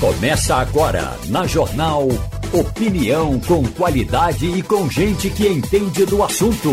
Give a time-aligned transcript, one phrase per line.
[0.00, 2.06] Começa agora na Jornal
[2.52, 6.70] Opinião com qualidade e com gente que entende do assunto.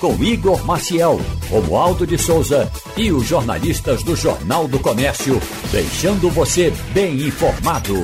[0.00, 5.40] Com Igor Maciel, Romualdo de Souza e os jornalistas do Jornal do Comércio,
[5.70, 7.94] deixando você bem informado.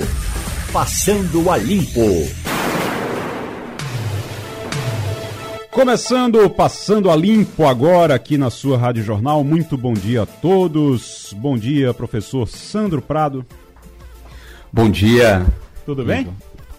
[0.72, 2.30] Passando a Limpo.
[5.72, 9.42] Começando, passando a limpo agora aqui na sua Rádio Jornal.
[9.42, 11.34] Muito bom dia a todos.
[11.36, 13.44] Bom dia, professor Sandro Prado.
[14.74, 15.44] Bom dia.
[15.84, 16.28] Tudo bem?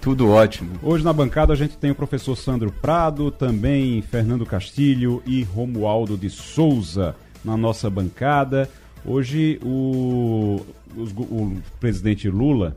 [0.01, 0.71] Tudo ótimo.
[0.81, 6.17] Hoje na bancada a gente tem o professor Sandro Prado, também Fernando Castilho e Romualdo
[6.17, 8.67] de Souza na nossa bancada.
[9.05, 10.59] Hoje o,
[10.97, 12.75] o, o presidente Lula,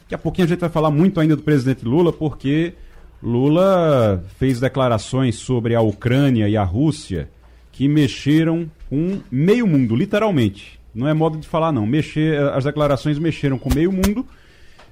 [0.00, 2.74] daqui a pouquinho a gente vai falar muito ainda do presidente Lula, porque
[3.22, 7.30] Lula fez declarações sobre a Ucrânia e a Rússia
[7.70, 10.80] que mexeram com meio mundo, literalmente.
[10.92, 11.86] Não é modo de falar, não.
[11.86, 14.26] Mexer, as declarações mexeram com meio mundo,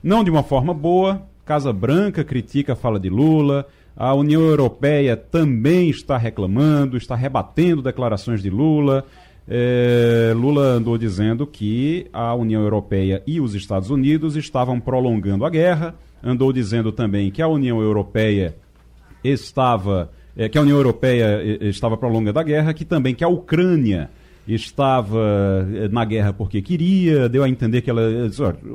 [0.05, 1.23] não de uma forma boa.
[1.45, 3.67] Casa Branca critica a fala de Lula.
[3.97, 9.05] A União Europeia também está reclamando, está rebatendo declarações de Lula.
[9.49, 15.51] É, Lula andou dizendo que a União Europeia e os Estados Unidos estavam prolongando a
[15.51, 18.57] guerra andou dizendo também que a União Europeia
[19.23, 23.29] estava é, que a União Europeia eh, estava prolongando a guerra, que também que a
[23.29, 24.11] Ucrânia
[24.47, 25.19] estava
[25.73, 28.03] eh, na guerra porque queria, deu a entender que ela,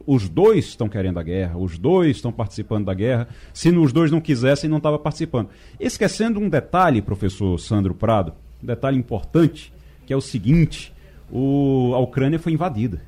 [0.08, 3.28] os dois estão querendo a guerra, os dois estão participando da guerra.
[3.54, 5.50] Se os dois não quisessem, não estava participando.
[5.80, 9.72] Esquecendo um detalhe, professor Sandro Prado, um detalhe importante,
[10.06, 10.94] que é o seguinte:
[11.32, 13.02] o, a Ucrânia foi invadida,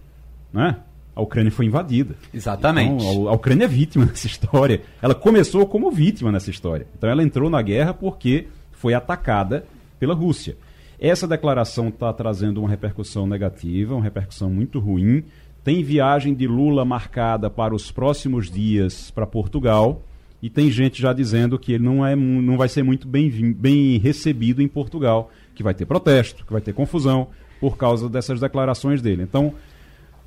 [0.53, 0.77] né?
[1.15, 2.15] a Ucrânia foi invadida.
[2.33, 3.03] Exatamente.
[3.03, 4.81] Então, a, Ucrânia é vítima nessa história.
[5.01, 6.87] Ela começou como vítima nessa história.
[6.97, 9.65] Então ela entrou na guerra porque foi atacada
[9.99, 10.57] pela Rússia.
[11.01, 15.23] Essa declaração está trazendo uma repercussão negativa, uma repercussão muito ruim.
[15.63, 20.03] Tem viagem de Lula marcada para os próximos dias para Portugal.
[20.43, 23.97] E tem gente já dizendo que ele não, é, não vai ser muito bem, bem
[23.97, 27.29] recebido em Portugal, que vai ter protesto, que vai ter confusão
[27.59, 29.23] por causa dessas declarações dele.
[29.23, 29.55] Então,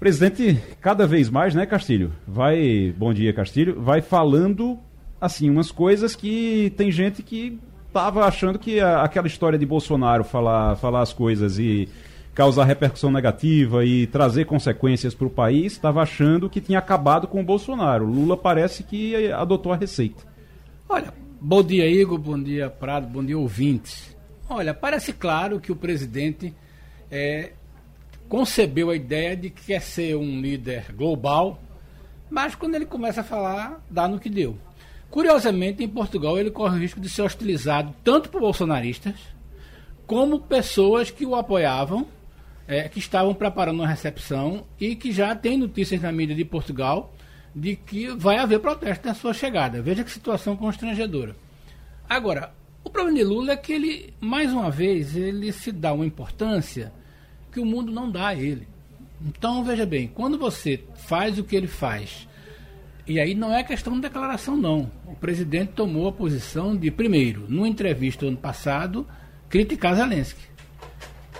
[0.01, 2.11] presidente, cada vez mais, né, Castilho?
[2.27, 4.77] Vai, bom dia, Castilho, vai falando
[5.21, 7.61] assim umas coisas que tem gente que
[7.95, 11.89] tava achando que a, aquela história de Bolsonaro falar, falar as coisas e
[12.35, 17.41] causar repercussão negativa e trazer consequências para o país, estava achando que tinha acabado com
[17.41, 18.05] o Bolsonaro.
[18.05, 20.25] Lula parece que adotou a receita.
[20.89, 24.15] Olha, bom dia, Igor, bom dia, Prado, bom dia, ouvintes.
[24.51, 26.53] Olha, parece claro que o presidente
[27.09, 27.53] é,
[28.29, 31.63] concebeu a ideia de que quer ser um líder global,
[32.29, 34.59] mas quando ele começa a falar, dá no que deu.
[35.15, 39.15] Curiosamente, em Portugal, ele corre o risco de ser hostilizado tanto por bolsonaristas,
[40.09, 42.05] como pessoas que o apoiavam,
[42.67, 47.15] é, que estavam preparando uma recepção e que já tem notícias na mídia de Portugal
[47.55, 49.81] de que vai haver protesto na sua chegada.
[49.81, 51.37] Veja que situação constrangedora.
[52.09, 52.53] Agora,
[52.83, 56.93] o problema de Lula é que ele, mais uma vez, ele se dá uma importância
[57.53, 58.67] que o mundo não dá a ele.
[59.25, 62.27] Então, veja bem, quando você faz o que ele faz,
[63.07, 64.91] e aí não é questão de declaração, não.
[65.07, 69.07] O presidente tomou a posição de, primeiro, numa entrevista ano passado,
[69.49, 70.43] criticar Zelensky.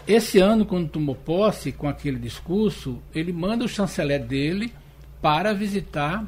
[0.07, 4.73] Esse ano, quando tomou posse com aquele discurso, ele manda o chanceler dele
[5.23, 6.27] para visitar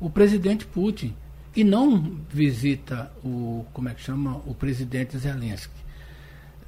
[0.00, 1.14] o presidente Putin
[1.56, 5.74] e não visita o como é que chama o presidente Zelensky.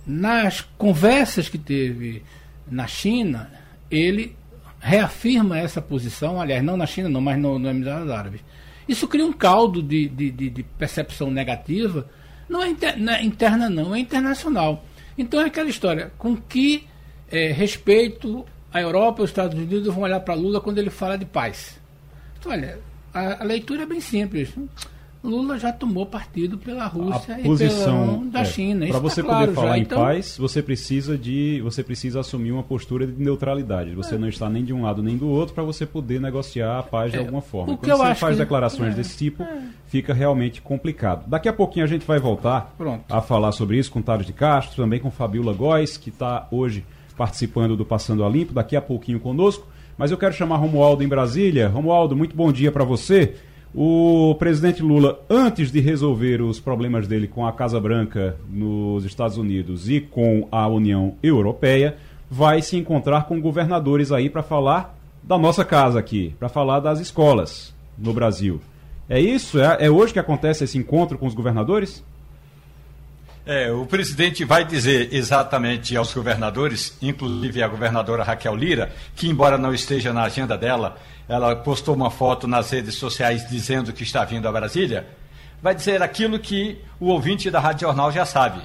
[0.04, 2.24] Nas conversas que teve
[2.68, 3.50] na China,
[3.88, 4.34] ele
[4.80, 8.40] reafirma essa posição, aliás, não na China, não, mas no, no Emirados Árabes.
[8.88, 12.08] Isso cria um caldo de, de, de, de percepção negativa,
[12.48, 14.84] não é, inter, não é, interna, não, é internacional.
[15.18, 16.86] Então é aquela história, com que
[17.30, 21.16] é, respeito a Europa e os Estados Unidos vão olhar para Lula quando ele fala
[21.16, 21.80] de paz?
[22.38, 22.78] Então, olha,
[23.12, 24.54] a, a leitura é bem simples.
[25.28, 28.86] Lula já tomou partido pela Rússia a posição, e pela da é, China.
[28.86, 29.78] Para você tá poder claro falar já.
[29.78, 29.98] em então...
[29.98, 33.94] paz, você precisa de você precisa assumir uma postura de neutralidade.
[33.94, 34.18] Você é.
[34.18, 37.12] não está nem de um lado nem do outro para você poder negociar a paz
[37.12, 37.20] de é.
[37.20, 37.74] alguma forma.
[37.74, 38.42] O Quando você faz que...
[38.42, 38.96] declarações é.
[38.96, 39.62] desse tipo, é.
[39.86, 41.28] fica realmente complicado.
[41.28, 43.04] Daqui a pouquinho a gente vai voltar Pronto.
[43.08, 46.84] a falar sobre isso com Tales de Castro, também com Fabiola Góes, que está hoje
[47.16, 49.66] participando do Passando a Limpo, daqui a pouquinho conosco.
[49.96, 51.68] Mas eu quero chamar Romualdo em Brasília.
[51.68, 53.34] Romualdo, muito bom dia para você.
[53.78, 59.36] O presidente Lula, antes de resolver os problemas dele com a Casa Branca nos Estados
[59.36, 61.98] Unidos e com a União Europeia,
[62.30, 67.00] vai se encontrar com governadores aí para falar da nossa casa aqui, para falar das
[67.00, 68.62] escolas no Brasil.
[69.10, 69.60] É isso?
[69.60, 72.02] É, é, hoje que acontece esse encontro com os governadores?
[73.48, 79.56] É, o presidente vai dizer exatamente aos governadores, inclusive a governadora Raquel Lira, que embora
[79.56, 80.98] não esteja na agenda dela,
[81.28, 85.06] ela postou uma foto nas redes sociais dizendo que está vindo a Brasília,
[85.62, 88.60] vai dizer aquilo que o ouvinte da Rádio Jornal já sabe.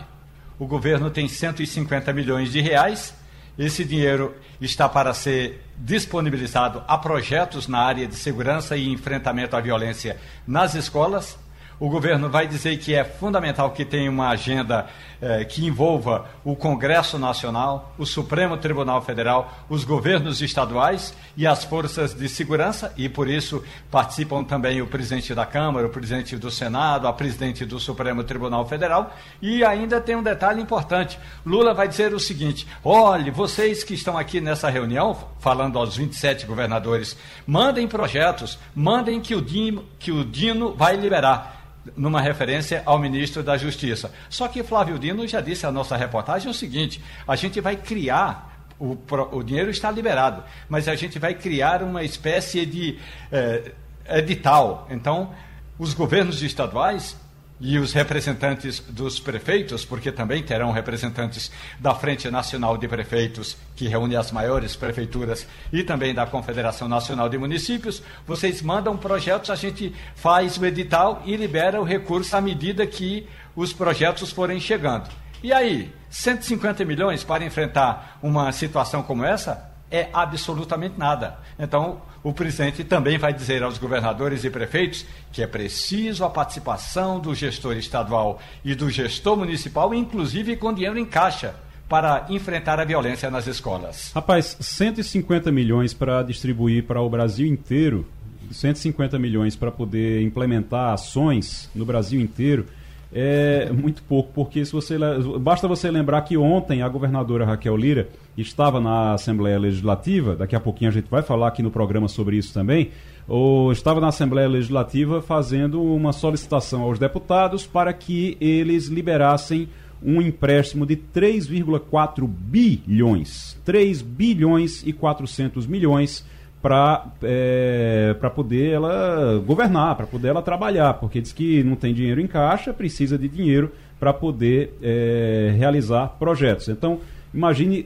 [0.57, 3.13] O governo tem 150 milhões de reais,
[3.59, 9.61] esse dinheiro está para ser disponibilizado a projetos na área de segurança e enfrentamento à
[9.61, 10.17] violência
[10.47, 11.37] nas escolas
[11.81, 14.85] o governo vai dizer que é fundamental que tenha uma agenda
[15.19, 21.63] eh, que envolva o Congresso Nacional, o Supremo Tribunal Federal, os governos estaduais e as
[21.63, 26.51] forças de segurança, e por isso participam também o presidente da Câmara, o presidente do
[26.51, 29.17] Senado, a presidente do Supremo Tribunal Federal.
[29.41, 34.19] E ainda tem um detalhe importante: Lula vai dizer o seguinte: olhe, vocês que estão
[34.19, 37.17] aqui nessa reunião, falando aos 27 governadores,
[37.47, 41.57] mandem projetos, mandem que o Dino, que o Dino vai liberar
[41.95, 44.11] numa referência ao ministro da Justiça.
[44.29, 48.65] Só que Flávio Dino já disse à nossa reportagem o seguinte: a gente vai criar,
[48.79, 48.97] o,
[49.31, 52.99] o dinheiro está liberado, mas a gente vai criar uma espécie de
[53.31, 53.71] eh,
[54.07, 54.87] edital.
[54.89, 55.33] Então,
[55.77, 57.15] os governos estaduais
[57.61, 63.87] e os representantes dos prefeitos, porque também terão representantes da Frente Nacional de Prefeitos, que
[63.87, 69.55] reúne as maiores prefeituras, e também da Confederação Nacional de Municípios, vocês mandam projetos, a
[69.55, 75.07] gente faz o edital e libera o recurso à medida que os projetos forem chegando.
[75.43, 81.37] E aí, 150 milhões para enfrentar uma situação como essa é absolutamente nada.
[81.59, 87.19] Então, o presidente também vai dizer aos governadores e prefeitos que é preciso a participação
[87.19, 91.55] do gestor estadual e do gestor municipal, inclusive com dinheiro em caixa,
[91.89, 94.11] para enfrentar a violência nas escolas.
[94.13, 98.07] Rapaz, 150 milhões para distribuir para o Brasil inteiro,
[98.51, 102.67] 150 milhões para poder implementar ações no Brasil inteiro
[103.13, 104.97] é muito pouco, porque se você
[105.39, 110.59] basta você lembrar que ontem a governadora Raquel Lira estava na Assembleia Legislativa, daqui a
[110.59, 112.91] pouquinho a gente vai falar aqui no programa sobre isso também,
[113.27, 119.67] ou estava na Assembleia Legislativa fazendo uma solicitação aos deputados para que eles liberassem
[120.01, 126.25] um empréstimo de 3,4 bilhões, 3 bilhões e 400 milhões
[126.61, 132.21] para é, poder ela governar, para poder ela trabalhar, porque diz que não tem dinheiro
[132.21, 136.69] em caixa, precisa de dinheiro para poder é, realizar projetos.
[136.69, 136.99] Então,
[137.33, 137.85] imagine,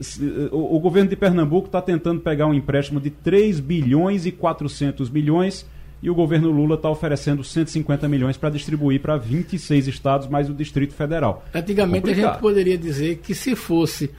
[0.51, 5.09] o, o governo de Pernambuco está tentando pegar um empréstimo de 3 bilhões e 400
[5.09, 5.65] milhões
[6.05, 10.53] e o governo Lula está oferecendo 150 milhões para distribuir para 26 estados, mais o
[10.53, 11.43] Distrito Federal.
[11.53, 14.11] Antigamente a gente poderia dizer que se fosse,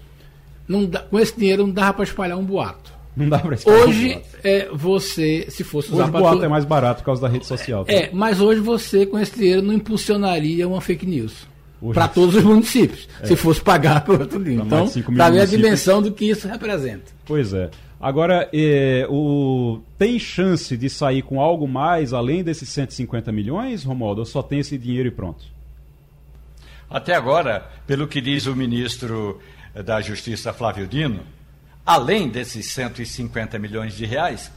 [0.91, 2.96] dá, com esse dinheiro não dava para espalhar um boato.
[3.17, 6.19] Não dá para Hoje, é, você, se fosse usar para.
[6.19, 7.85] O boato é mais barato por causa da rede social.
[7.85, 7.93] Tá?
[7.93, 11.47] É, mas hoje você, com esse dinheiro, não impulsionaria uma fake news.
[11.95, 13.27] Para todos os municípios, é.
[13.27, 14.65] se fosse pagar por outro livro.
[14.67, 17.05] Então, para ver a dimensão do que isso representa.
[17.25, 17.71] Pois é.
[18.01, 19.81] Agora, é, o...
[19.97, 24.21] tem chance de sair com algo mais além desses 150 milhões, Romualdo?
[24.21, 25.45] Ou só tem esse dinheiro e pronto?
[26.89, 29.39] Até agora, pelo que diz o ministro
[29.85, 31.21] da Justiça, Flávio Dino,
[31.87, 34.51] além desses 150 milhões de reais,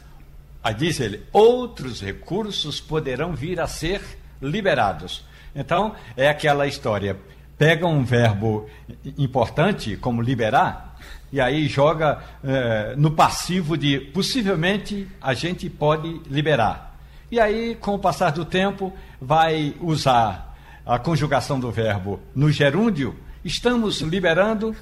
[0.63, 4.01] aí diz ele, outros recursos poderão vir a ser
[4.41, 5.23] liberados.
[5.55, 7.15] Então, é aquela história.
[7.57, 8.67] Pega um verbo
[9.17, 10.97] importante, como liberar,
[11.31, 16.97] e aí joga é, no passivo de possivelmente a gente pode liberar.
[17.31, 23.15] E aí, com o passar do tempo, vai usar a conjugação do verbo no gerúndio,
[23.45, 24.75] estamos liberando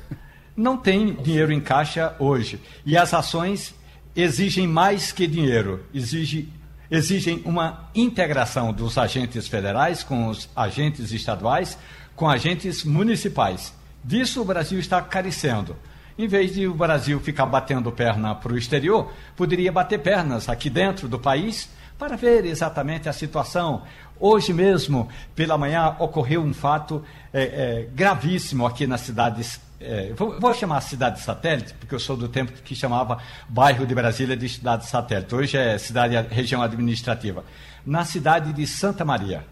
[0.57, 2.59] não tem dinheiro em caixa hoje.
[2.83, 3.75] E as ações
[4.15, 6.51] exigem mais que dinheiro, exige,
[6.89, 11.77] exigem uma integração dos agentes federais com os agentes estaduais,
[12.15, 13.71] com agentes municipais.
[14.03, 15.75] Disso o Brasil está carecendo.
[16.17, 20.67] Em vez de o Brasil ficar batendo perna para o exterior, poderia bater pernas aqui
[20.67, 23.83] dentro do país para ver exatamente a situação.
[24.19, 29.43] Hoje mesmo, pela manhã, ocorreu um fato é, é, gravíssimo aqui na cidade
[29.79, 33.93] é, vou, vou, chamar cidade satélite, porque eu sou do tempo que chamava bairro de
[33.93, 35.33] Brasília de cidade satélite.
[35.35, 37.43] Hoje é cidade, região administrativa.
[37.85, 39.45] Na cidade de Santa Maria,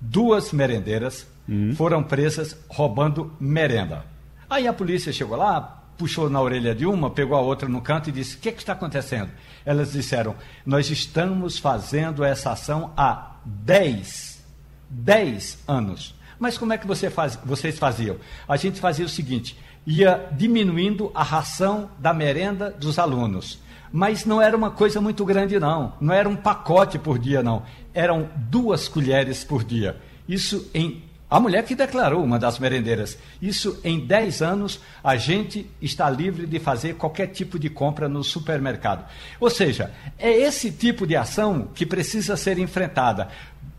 [0.00, 1.74] duas merendeiras uhum.
[1.74, 4.04] foram presas roubando merenda.
[4.48, 8.08] Aí a polícia chegou lá, puxou na orelha de uma, pegou a outra no canto
[8.08, 9.30] e disse: O que, é que está acontecendo?
[9.64, 14.42] Elas disseram: Nós estamos fazendo essa ação há 10,
[14.88, 16.18] 10 anos.
[16.40, 18.16] Mas como é que você faz, vocês faziam?
[18.48, 19.56] A gente fazia o seguinte:
[19.86, 23.60] ia diminuindo a ração da merenda dos alunos.
[23.92, 25.92] Mas não era uma coisa muito grande, não.
[26.00, 27.64] Não era um pacote por dia, não.
[27.92, 30.00] Eram duas colheres por dia.
[30.26, 33.16] Isso em A mulher que declarou, uma das merendeiras.
[33.40, 38.24] Isso em 10 anos, a gente está livre de fazer qualquer tipo de compra no
[38.24, 39.08] supermercado.
[39.38, 43.28] Ou seja, é esse tipo de ação que precisa ser enfrentada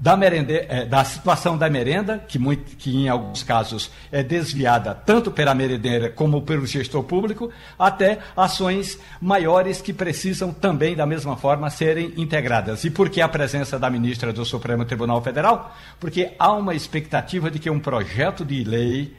[0.01, 4.95] da, merende, é, da situação da merenda, que, muito, que em alguns casos é desviada
[4.95, 11.37] tanto pela merendeira como pelo gestor público, até ações maiores que precisam também, da mesma
[11.37, 12.83] forma, serem integradas.
[12.83, 15.77] E por que a presença da ministra do Supremo Tribunal Federal?
[15.99, 19.13] Porque há uma expectativa de que um projeto de lei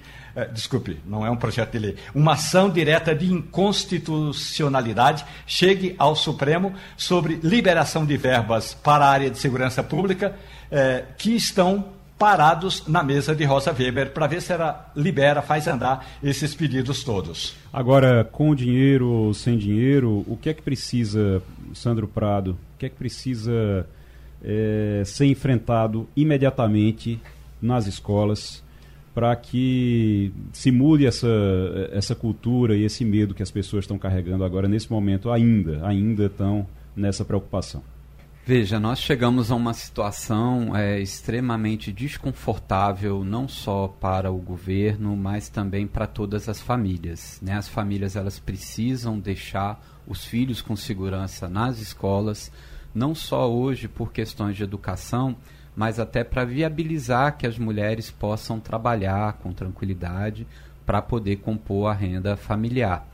[0.53, 6.75] desculpe, não é um projeto de lei, uma ação direta de inconstitucionalidade chegue ao Supremo
[6.97, 10.35] sobre liberação de verbas para a área de segurança pública
[10.71, 11.85] é, que estão
[12.19, 17.03] parados na mesa de Rosa Weber para ver se ela libera, faz andar esses pedidos
[17.03, 17.57] todos.
[17.73, 21.43] Agora, com dinheiro ou sem dinheiro, o que é que precisa,
[21.75, 23.85] Sandro Prado, o que é que precisa
[24.43, 27.21] é, ser enfrentado imediatamente
[27.61, 28.62] nas escolas
[29.15, 31.29] para que se mude essa,
[31.93, 36.27] essa cultura e esse medo que as pessoas estão carregando agora nesse momento ainda, ainda
[36.27, 36.67] estão
[36.97, 37.83] nessa preocupação?
[38.45, 45.49] Veja, nós chegamos a uma situação é, extremamente desconfortável, não só para o governo, mas
[45.49, 47.39] também para todas as famílias.
[47.41, 47.57] Né?
[47.57, 52.51] As famílias elas precisam deixar os filhos com segurança nas escolas,
[52.93, 55.37] não só hoje por questões de educação,
[55.75, 60.47] mas até para viabilizar que as mulheres possam trabalhar com tranquilidade
[60.85, 63.09] para poder compor a renda familiar.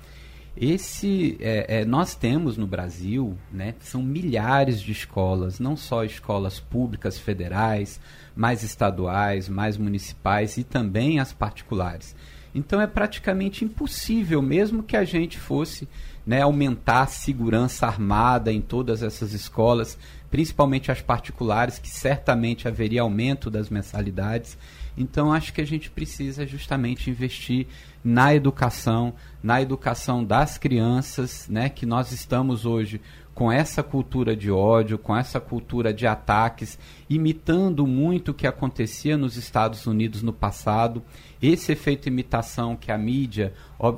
[0.60, 6.58] Esse, é, é, nós temos no Brasil, né, são milhares de escolas, não só escolas
[6.58, 8.00] públicas federais,
[8.34, 12.16] mais estaduais, mais municipais e também as particulares.
[12.52, 15.88] Então é praticamente impossível, mesmo que a gente fosse
[16.26, 19.96] né, aumentar a segurança armada em todas essas escolas,
[20.30, 24.58] principalmente as particulares, que certamente haveria aumento das mensalidades.
[24.96, 27.66] Então acho que a gente precisa justamente investir
[28.02, 33.00] na educação, na educação das crianças, né, que nós estamos hoje
[33.38, 36.76] com essa cultura de ódio, com essa cultura de ataques,
[37.08, 41.04] imitando muito o que acontecia nos Estados Unidos no passado.
[41.40, 43.54] Esse efeito imitação que a mídia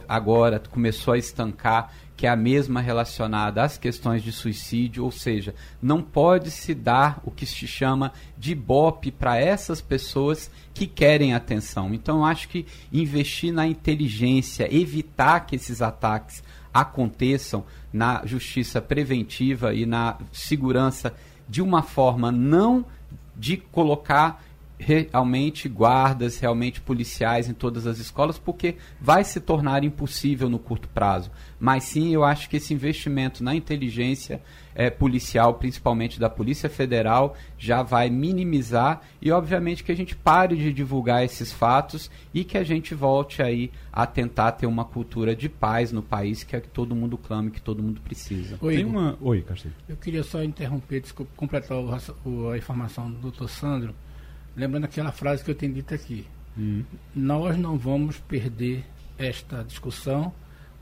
[0.06, 5.54] agora começou a estancar, que é a mesma relacionada às questões de suicídio, ou seja,
[5.80, 11.32] não pode se dar o que se chama de bope para essas pessoas que querem
[11.32, 11.94] atenção.
[11.94, 19.86] Então, acho que investir na inteligência, evitar que esses ataques aconteçam na justiça preventiva e
[19.86, 21.14] na segurança
[21.48, 22.84] de uma forma não
[23.34, 24.44] de colocar
[24.80, 30.88] realmente guardas, realmente policiais em todas as escolas, porque vai se tornar impossível no curto
[30.88, 31.30] prazo.
[31.58, 34.40] Mas sim, eu acho que esse investimento na inteligência
[34.74, 40.56] é, policial, principalmente da Polícia Federal, já vai minimizar e, obviamente, que a gente pare
[40.56, 45.36] de divulgar esses fatos e que a gente volte aí a tentar ter uma cultura
[45.36, 48.56] de paz no país, que é que todo mundo clama, que todo mundo precisa.
[48.62, 49.18] Oi, Tem uma...
[49.20, 49.74] Oi Castilho.
[49.86, 51.76] Eu queria só interromper, desculpa, completar
[52.24, 53.94] o, a informação do doutor Sandro
[54.56, 56.26] lembrando aquela frase que eu tenho dito aqui.
[56.58, 56.84] Hum.
[57.14, 58.84] Nós não vamos perder
[59.18, 60.32] esta discussão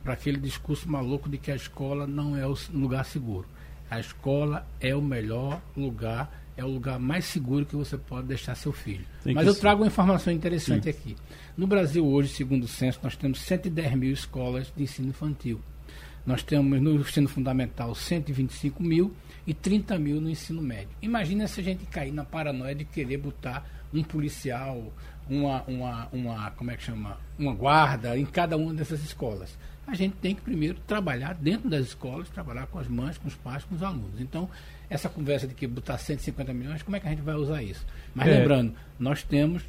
[0.03, 3.47] para aquele discurso maluco de que a escola não é o lugar seguro.
[3.91, 8.55] A escola é o melhor lugar, é o lugar mais seguro que você pode deixar
[8.55, 9.05] seu filho.
[9.25, 9.61] Tem Mas eu ser.
[9.61, 10.91] trago uma informação interessante Sim.
[10.91, 11.17] aqui.
[11.57, 15.61] No Brasil, hoje, segundo o censo, nós temos 110 mil escolas de ensino infantil.
[16.25, 19.15] Nós temos no ensino fundamental 125 mil
[19.49, 20.91] e 30 mil no ensino médio.
[21.01, 24.93] Imagina se a gente cair na paranoia de querer botar um policial,
[25.27, 27.19] uma, uma, uma, como é que chama?
[27.39, 29.57] Uma guarda em cada uma dessas escolas.
[29.87, 33.35] A gente tem que primeiro trabalhar dentro das escolas, trabalhar com as mães, com os
[33.37, 34.21] pais, com os alunos.
[34.21, 34.51] Então,
[34.91, 37.87] essa conversa de que botar 150 milhões, como é que a gente vai usar isso?
[38.15, 38.33] Mas é.
[38.33, 39.65] lembrando, nós temos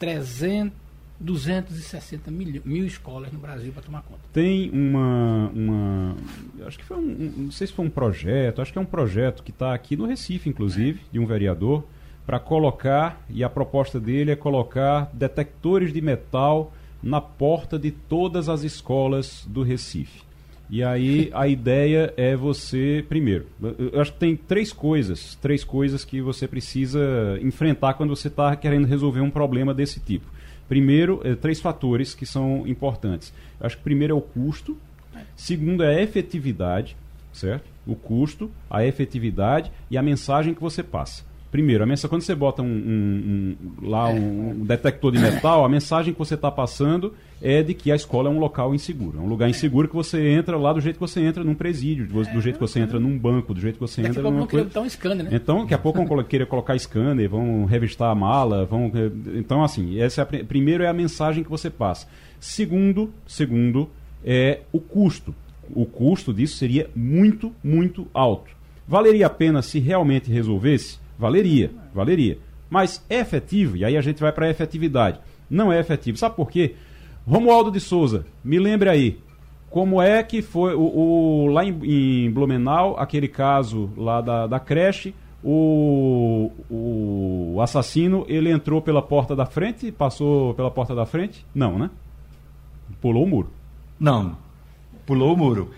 [0.00, 0.72] 300
[1.20, 4.20] 260 mil, mil escolas no Brasil para tomar conta.
[4.32, 6.16] Tem uma, uma.
[6.66, 7.32] Acho que foi um.
[7.36, 10.06] Não sei se foi um projeto, acho que é um projeto que está aqui no
[10.06, 11.84] Recife, inclusive, de um vereador,
[12.26, 18.48] para colocar, e a proposta dele é colocar detectores de metal na porta de todas
[18.48, 20.22] as escolas do Recife.
[20.70, 26.02] E aí a ideia é você, primeiro, eu acho que tem três coisas, três coisas
[26.02, 30.24] que você precisa enfrentar quando você está querendo resolver um problema desse tipo.
[30.72, 33.30] Primeiro, é, três fatores que são importantes.
[33.60, 34.74] Eu acho que primeiro é o custo,
[35.36, 36.96] segundo é a efetividade,
[37.30, 37.68] certo?
[37.86, 41.24] O custo, a efetividade e a mensagem que você passa.
[41.52, 45.68] Primeiro, a mensagem, quando você bota um, um, um lá um, detector de metal, a
[45.68, 49.18] mensagem que você está passando é de que a escola é um local inseguro.
[49.18, 52.06] É um lugar inseguro que você entra lá do jeito que você entra num presídio,
[52.06, 54.46] do, do jeito que você entra num banco, do jeito que você Daqui entra numa
[54.46, 54.80] coisa...
[54.80, 55.30] um scanner, né?
[55.30, 58.90] Então, daqui a pouco vão querer colocar scanner, vão revistar a mala, vão...
[59.34, 62.08] Então, assim, essa é a, primeiro é a mensagem que você passa.
[62.40, 63.90] Segundo, segundo
[64.24, 65.34] é o custo.
[65.74, 68.50] O custo disso seria muito, muito alto.
[68.88, 71.01] Valeria a pena se realmente resolvesse?
[71.22, 72.36] Valeria, valeria.
[72.68, 75.20] Mas é efetivo, e aí a gente vai para a efetividade.
[75.48, 76.18] Não é efetivo.
[76.18, 76.74] Sabe por quê?
[77.24, 79.20] Romualdo de Souza, me lembre aí,
[79.70, 84.58] como é que foi o, o lá em, em, Blumenau, aquele caso lá da, da
[84.58, 85.14] creche,
[85.44, 91.46] o, o assassino, ele entrou pela porta da frente, passou pela porta da frente?
[91.54, 91.88] Não, né?
[93.00, 93.52] Pulou o muro.
[94.00, 94.36] Não,
[95.06, 95.70] pulou o muro.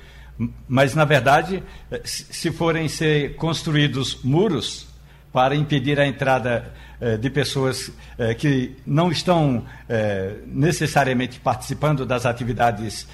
[0.67, 1.63] Mas, na verdade,
[2.03, 4.94] se forem ser construídos muros,
[5.35, 12.25] para impedir a entrada eh, de pessoas eh, que não estão eh, necessariamente participando das
[12.25, 13.09] atividades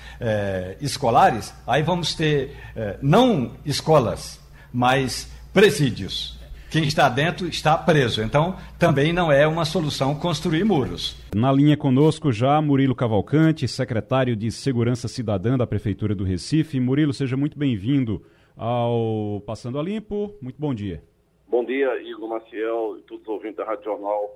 [0.79, 2.55] escolares, aí vamos ter
[3.00, 4.39] não escolas,
[4.71, 6.39] mas presídios.
[6.71, 8.23] Quem está dentro está preso.
[8.23, 11.17] Então, também não é uma solução construir muros.
[11.35, 16.79] Na linha conosco já Murilo Cavalcante, secretário de Segurança Cidadã da Prefeitura do Recife.
[16.79, 18.23] Murilo, seja muito bem-vindo
[18.55, 20.35] ao Passando a Limpo.
[20.43, 21.03] Muito bom dia.
[21.50, 24.30] Bom dia, Igor Maciel e todos os ouvintes da Rádio Jornal.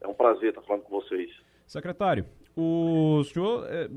[0.00, 1.30] É um prazer estar falando com vocês.
[1.64, 3.88] Secretário, o senhor, é,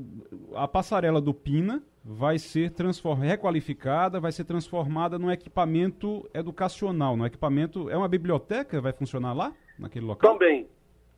[0.54, 2.72] a passarela do Pina vai ser
[3.20, 9.52] requalificada, vai ser transformada num equipamento educacional, no equipamento é uma biblioteca, vai funcionar lá
[9.76, 10.34] naquele local?
[10.34, 10.68] Também,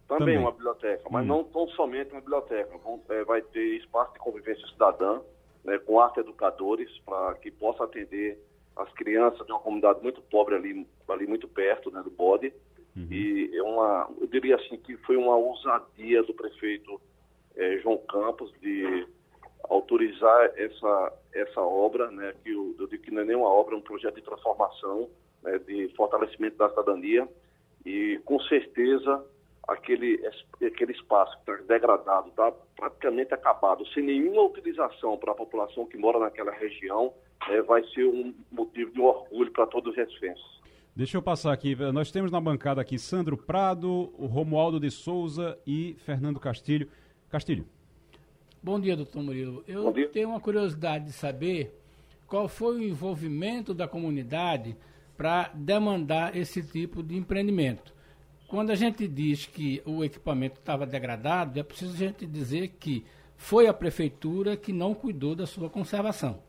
[0.08, 0.38] também, também.
[0.38, 1.28] uma biblioteca, mas hum.
[1.28, 2.70] não tão somente uma biblioteca.
[3.10, 5.20] É, vai ter espaço de convivência cidadã,
[5.62, 8.38] né, com arte educadores para que possa atender
[8.76, 12.52] as crianças de uma comunidade muito pobre ali, ali muito perto né, do bode.
[12.96, 13.08] Uhum.
[13.10, 17.00] E é uma, eu diria assim que foi uma ousadia do prefeito
[17.56, 19.06] eh, João Campos de
[19.68, 23.74] autorizar essa, essa obra, né, que eu, eu digo que não é nem uma obra,
[23.74, 25.08] é um projeto de transformação,
[25.42, 27.28] né, de fortalecimento da cidadania.
[27.84, 29.24] E com certeza
[29.68, 30.20] aquele,
[30.64, 35.96] aquele espaço que está degradado, está praticamente acabado, sem nenhuma utilização para a população que
[35.96, 37.12] mora naquela região,
[37.48, 40.44] é, vai ser um motivo de orgulho para todos os recifenses.
[40.96, 41.74] Deixa eu passar aqui.
[41.92, 46.88] Nós temos na bancada aqui Sandro Prado, o Romualdo de Souza e Fernando Castilho.
[47.28, 47.66] Castilho.
[48.62, 49.64] Bom dia, doutor Murilo.
[49.66, 51.78] Eu tenho uma curiosidade de saber
[52.26, 54.76] qual foi o envolvimento da comunidade
[55.16, 57.93] para demandar esse tipo de empreendimento.
[58.54, 63.04] Quando a gente diz que o equipamento estava degradado, é preciso a gente dizer que
[63.36, 66.40] foi a prefeitura que não cuidou da sua conservação.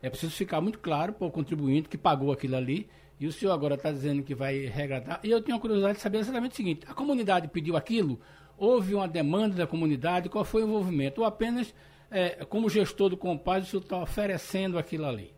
[0.00, 2.88] É preciso ficar muito claro para o contribuinte que pagou aquilo ali.
[3.20, 5.20] E o senhor agora está dizendo que vai regradar.
[5.22, 8.18] E eu tenho a curiosidade de saber exatamente o seguinte: a comunidade pediu aquilo?
[8.56, 10.30] Houve uma demanda da comunidade?
[10.30, 11.20] Qual foi o envolvimento?
[11.20, 11.74] Ou apenas,
[12.10, 15.34] é, como gestor do Compaz, o senhor está oferecendo aquilo ali?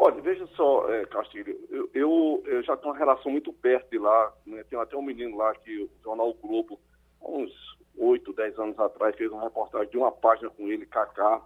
[0.00, 3.98] Olha, veja só, é, Castilho, eu, eu, eu, já tenho uma relação muito perto de
[3.98, 4.32] lá.
[4.46, 4.62] Né?
[4.70, 6.78] Tem até um menino lá que o Jornal Globo,
[7.20, 7.50] uns
[7.96, 11.42] 8, 10 anos atrás, fez uma reportagem de uma página com ele, Kaká,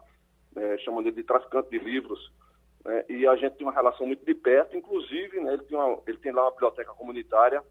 [0.55, 2.31] é, chamando ele de traficante de livros.
[2.85, 3.03] Né?
[3.09, 6.19] E a gente tem uma relação muito de perto, inclusive, né, ele, tem uma, ele
[6.19, 7.65] tem lá uma biblioteca comunitária.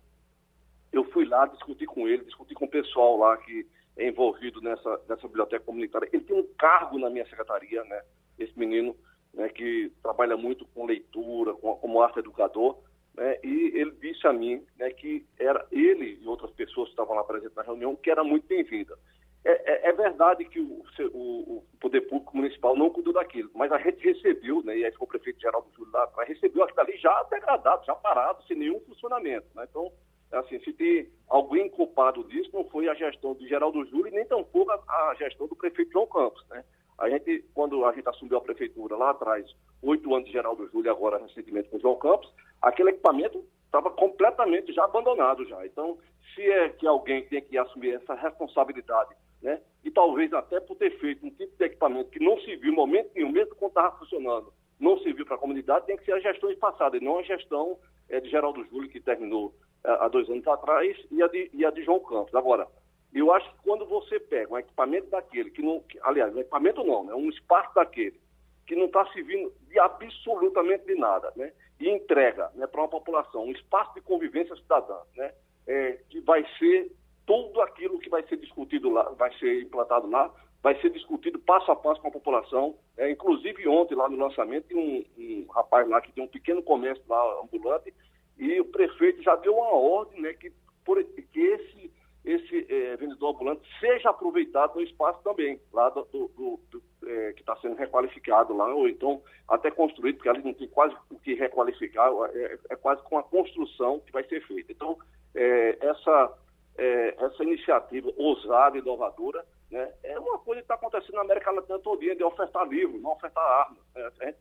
[0.92, 3.68] Eu fui lá discutir com ele, discutir com o pessoal lá que
[3.98, 6.10] é envolvido nessa, nessa biblioteca comunitária.
[6.12, 8.02] Ele tem um cargo na minha secretaria, né,
[8.40, 8.96] esse menino,
[9.34, 12.78] né, que trabalha muito com leitura, com, como arte educador.
[13.16, 17.16] Né, e ele disse a mim né, que era ele e outras pessoas que estavam
[17.16, 18.98] lá presentes na reunião que era muito bem-vinda.
[19.44, 23.72] É, é, é, verdade que o, o, o, poder público municipal não cuidou daquilo, mas
[23.72, 26.82] a gente recebeu, né, e aí foi o prefeito Geraldo Júlio lá atrás, recebeu aquilo
[26.82, 29.48] ali já degradado, já parado, sem nenhum funcionamento.
[29.56, 29.66] Né?
[29.68, 29.92] Então,
[30.32, 34.26] assim, se tem alguém culpado disso, não foi a gestão de Geraldo Júlio e nem
[34.26, 36.46] tampouco a, a, gestão do prefeito João Campos.
[36.50, 36.64] Né?
[37.02, 39.46] A gente, quando a gente assumiu a prefeitura lá atrás,
[39.82, 44.86] oito anos de Geraldo Júlio, agora recentemente com João Campos, aquele equipamento estava completamente já
[44.86, 45.66] abandonado já.
[45.66, 45.98] Então,
[46.34, 49.60] se é que alguém tem que assumir essa responsabilidade né?
[49.84, 52.76] E talvez até por ter feito um tipo de equipamento que não se viu em
[52.76, 56.14] momento nenhum, mesmo quando estava funcionando, não se viu para a comunidade, tem que ser
[56.14, 57.78] a gestão passada, e não a gestão
[58.10, 61.66] é, de Geraldo Júlio, que terminou é, há dois anos atrás, e a, de, e
[61.66, 62.34] a de João Campos.
[62.36, 62.68] Agora,
[63.14, 66.84] eu acho que quando você pega um equipamento daquele, que não, que, aliás, um equipamento
[66.84, 67.14] não, né?
[67.14, 68.20] um espaço daquele,
[68.66, 71.52] que não está servindo de absolutamente de nada, né?
[71.82, 75.34] e entrega né, para uma população um espaço de convivência cidadã, né?
[75.68, 76.92] É, que vai ser
[77.26, 81.72] tudo aquilo que vai ser discutido lá, vai ser implantado lá, vai ser discutido passo
[81.72, 82.76] a passo com a população.
[82.98, 86.62] É, inclusive ontem lá no lançamento tem um, um rapaz lá que tem um pequeno
[86.62, 87.94] comércio lá ambulante
[88.38, 90.52] e o prefeito já deu uma ordem né, que,
[90.84, 91.92] por, que esse,
[92.24, 97.42] esse é, vendedor ambulante seja aproveitado no espaço também, lá do, do, do é, que
[97.42, 101.34] está sendo requalificado lá, ou então até construído, porque ali não tem quase o que
[101.34, 104.72] requalificar, é, é quase com a construção que vai ser feita.
[104.72, 104.98] Então,
[105.34, 106.38] é, essa,
[106.78, 111.52] é, essa iniciativa ousada e inovadora né, é uma coisa que está acontecendo na América
[111.52, 113.80] Latina todo de ofertar livros, não ofertar armas.
[113.96, 114.32] É,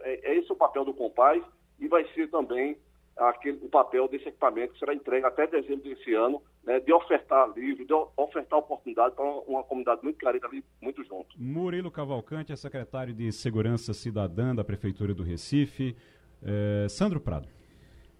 [0.00, 1.42] é, esse o papel do Compaz
[1.78, 2.76] e vai ser também
[3.16, 7.50] aquele, o papel desse equipamento que será entregue até dezembro desse ano, né, de ofertar
[7.56, 11.34] livro, de ofertar oportunidade para uma, comunidade muito carente ali, muito junto.
[11.36, 15.96] Murilo Cavalcante é secretário de Segurança Cidadã da Prefeitura do Recife.
[16.42, 17.48] É, Sandro Prado.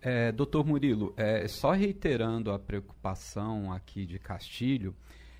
[0.00, 4.96] É, doutor Murilo, é, só reiterando a preocupação aqui de Castilho,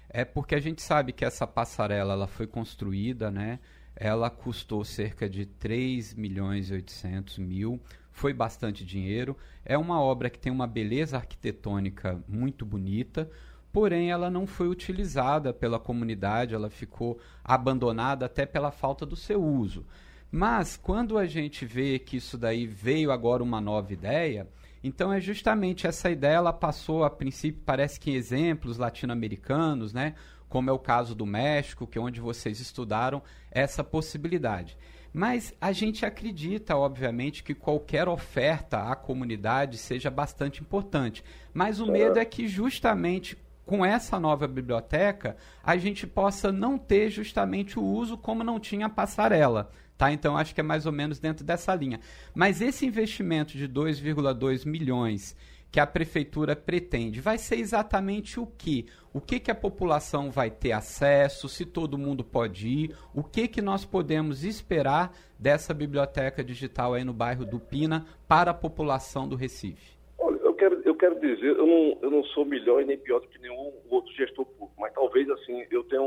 [0.09, 3.59] é porque a gente sabe que essa passarela ela foi construída, né?
[3.97, 7.81] Ela custou cerca de 3 milhões e 800 mil
[8.13, 9.37] foi bastante dinheiro.
[9.65, 13.29] É uma obra que tem uma beleza arquitetônica muito bonita,
[13.73, 19.43] porém ela não foi utilizada pela comunidade, ela ficou abandonada até pela falta do seu
[19.43, 19.85] uso.
[20.31, 24.49] Mas quando a gente vê que isso daí veio agora uma nova ideia,
[24.83, 30.15] então é justamente essa ideia, ela passou a princípio, parece que em exemplos latino-americanos, né?
[30.49, 34.77] Como é o caso do México, que é onde vocês estudaram essa possibilidade.
[35.13, 41.23] Mas a gente acredita, obviamente, que qualquer oferta à comunidade seja bastante importante.
[41.53, 47.11] Mas o medo é que justamente com essa nova biblioteca a gente possa não ter
[47.11, 49.71] justamente o uso como não tinha a passarela.
[49.97, 50.11] Tá?
[50.11, 52.01] Então acho que é mais ou menos dentro dessa linha.
[52.35, 55.37] Mas esse investimento de 2,2 milhões
[55.73, 58.85] que a prefeitura pretende vai ser exatamente o que?
[59.15, 63.49] O que, que a população vai ter acesso, se todo mundo pode ir, o que,
[63.49, 69.27] que nós podemos esperar dessa biblioteca digital aí no bairro do Pina para a população
[69.27, 69.97] do Recife?
[70.19, 73.21] Olha, eu quero, eu quero dizer, eu não, eu não sou melhor e nem pior
[73.21, 76.03] do que nenhum outro gestor público, mas talvez assim eu tenha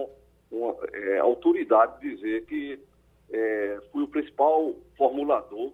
[0.52, 2.80] uma é, autoridade de dizer que
[3.34, 5.74] é, fui o principal formulador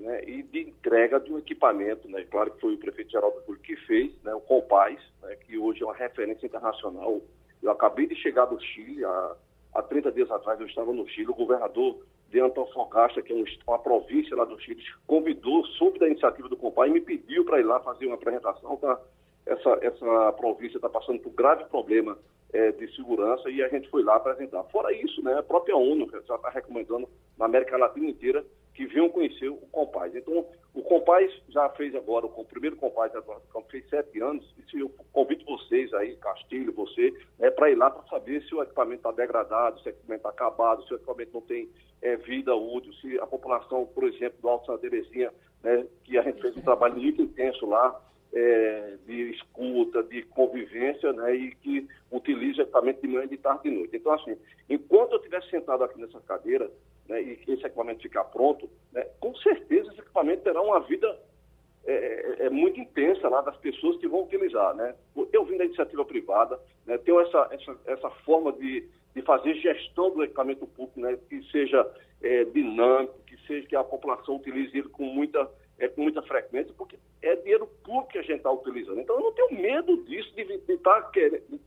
[0.00, 3.60] né, e de entrega de um equipamento, né, claro que foi o prefeito Geraldo Júlio
[3.60, 7.20] que fez, né, o Compaz, né, que hoje é uma referência internacional.
[7.62, 9.36] Eu acabei de chegar do Chile, há,
[9.74, 11.98] há 30 dias atrás eu estava no Chile, o governador
[12.30, 16.90] de Antofagasta, que é uma província lá do Chile, convidou, soube da iniciativa do Compaz
[16.90, 18.76] e me pediu para ir lá fazer uma apresentação.
[18.78, 18.98] Tá?
[19.44, 22.16] Essa, essa província está passando por grave problema
[22.52, 24.62] é, de segurança e a gente foi lá apresentar.
[24.64, 29.08] Fora isso, né, a própria ONU já está recomendando na América Latina inteira que venham
[29.08, 30.14] conhecer o Compaz.
[30.14, 34.44] Então, o Compaz já fez agora, o primeiro Compaz agora do campo fez sete anos,
[34.72, 38.62] e eu convido vocês aí, Castilho, você, é, para ir lá para saber se o
[38.62, 41.68] equipamento está degradado, se o equipamento está acabado, se o equipamento não tem
[42.00, 46.22] é, vida útil, se a população, por exemplo, do Alto Santa Terezinha, né, que a
[46.22, 48.00] gente fez um trabalho muito intenso lá,
[48.32, 53.70] é, de escuta, de convivência, né, e que utiliza equipamento de manhã, de tarde e
[53.70, 53.96] de noite.
[53.96, 54.36] Então, assim,
[54.68, 56.70] enquanto eu estiver sentado aqui nessa cadeira,
[57.10, 61.18] né, e esse equipamento ficar pronto, né, com certeza esse equipamento terá uma vida
[61.84, 64.74] é, é, é, muito intensa lá das pessoas que vão utilizar.
[64.76, 64.94] Né?
[65.32, 70.14] Eu vim da iniciativa privada, né, tenho essa, essa, essa forma de, de fazer gestão
[70.14, 71.84] do equipamento público, né, que seja
[72.22, 76.72] é, dinâmico, que seja que a população utilize ele com muita, é, com muita frequência,
[76.78, 79.00] porque é dinheiro público que a gente está utilizando.
[79.00, 81.10] Então eu não tenho medo disso, de, de, tá,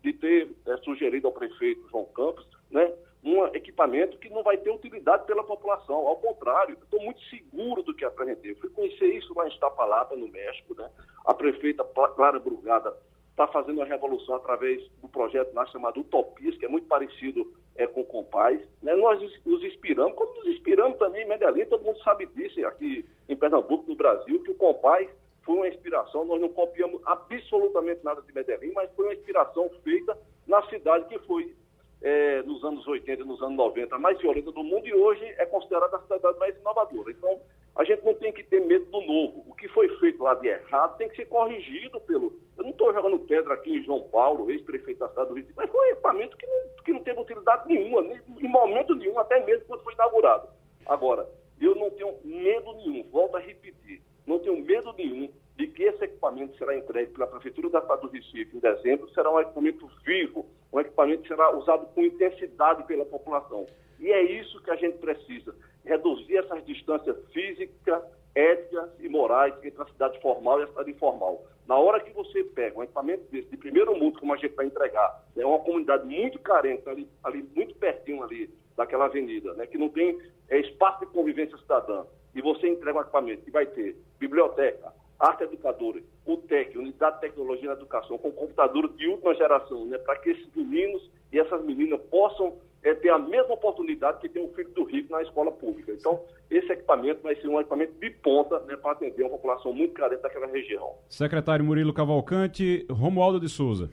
[0.01, 4.69] de ter é, sugerido ao prefeito João Campos, né, um equipamento que não vai ter
[4.69, 6.07] utilidade pela população.
[6.07, 8.51] Ao contrário, estou muito seguro do que apresentei.
[8.51, 10.75] Eu fui conhecer isso lá em Estapalapa, no México.
[10.75, 10.89] Né?
[11.25, 12.93] A prefeita Clara Brugada
[13.31, 17.87] está fazendo uma revolução através do projeto lá chamado Utopias, que é muito parecido é,
[17.87, 18.61] com o Compaz.
[18.81, 18.93] Né?
[18.95, 23.35] Nós nos inspiramos, como nos inspiramos também em Medellín, todo mundo sabe disso aqui em
[23.35, 25.09] Pernambuco, no Brasil, que o Compaz
[25.43, 26.25] foi uma inspiração.
[26.25, 31.19] Nós não copiamos absolutamente nada de Medellín, mas foi uma inspiração feita na cidade que
[31.19, 31.55] foi
[32.03, 35.23] é, nos anos 80 e nos anos 90 a mais violenta do mundo e hoje
[35.37, 37.11] é considerada a cidade mais inovadora.
[37.11, 37.39] Então,
[37.75, 39.43] a gente não tem que ter medo do novo.
[39.47, 42.33] O que foi feito lá de errado tem que ser corrigido pelo.
[42.57, 45.71] Eu não estou jogando pedra aqui em João Paulo, ex-prefeito da cidade do Rio, mas
[45.71, 48.01] foi um equipamento que não, que não teve utilidade nenhuma,
[48.39, 50.49] em momento nenhum, até mesmo quando foi inaugurado.
[50.85, 51.27] Agora,
[51.59, 55.31] eu não tenho medo nenhum, volto a repetir, não tenho medo nenhum
[55.63, 59.31] de que esse equipamento será entregue pela Prefeitura da cidade do Recife em dezembro, será
[59.31, 63.65] um equipamento vivo, um equipamento que será usado com intensidade pela população.
[63.97, 68.03] E é isso que a gente precisa, reduzir essas distâncias físicas,
[68.35, 71.45] éticas e morais entre a cidade formal e a cidade informal.
[71.65, 74.65] Na hora que você pega um equipamento desse, de primeiro mundo, como a gente vai
[74.65, 79.77] entregar, é uma comunidade muito carente, ali, ali muito pertinho ali daquela avenida, né, que
[79.77, 82.03] não tem é, espaço de convivência cidadã,
[82.35, 87.21] e você entrega um equipamento que vai ter biblioteca, arte educadora, o TEC, Unidade de
[87.21, 91.63] Tecnologia na Educação, com computadores de última geração, né, para que esses meninos e essas
[91.63, 95.51] meninas possam é, ter a mesma oportunidade que tem o filho do rico na escola
[95.51, 95.91] pública.
[95.91, 99.93] Então, esse equipamento vai ser um equipamento de ponta né, para atender uma população muito
[99.93, 100.93] carente daquela região.
[101.09, 103.89] Secretário Murilo Cavalcante, Romualdo de Souza.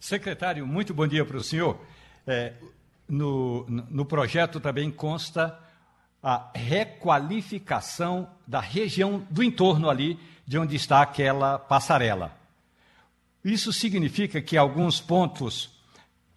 [0.00, 1.78] Secretário, muito bom dia para o senhor.
[2.26, 2.54] É,
[3.08, 5.58] no, no projeto também consta
[6.22, 12.36] a requalificação da região do entorno ali de onde está aquela passarela.
[13.44, 15.70] Isso significa que alguns pontos,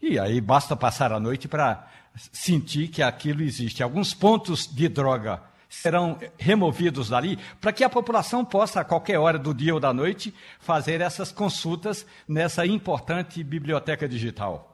[0.02, 1.88] e aí basta passar a noite para
[2.32, 8.44] sentir que aquilo existe, alguns pontos de droga serão removidos dali para que a população
[8.44, 14.08] possa, a qualquer hora do dia ou da noite, fazer essas consultas nessa importante biblioteca
[14.08, 14.71] digital.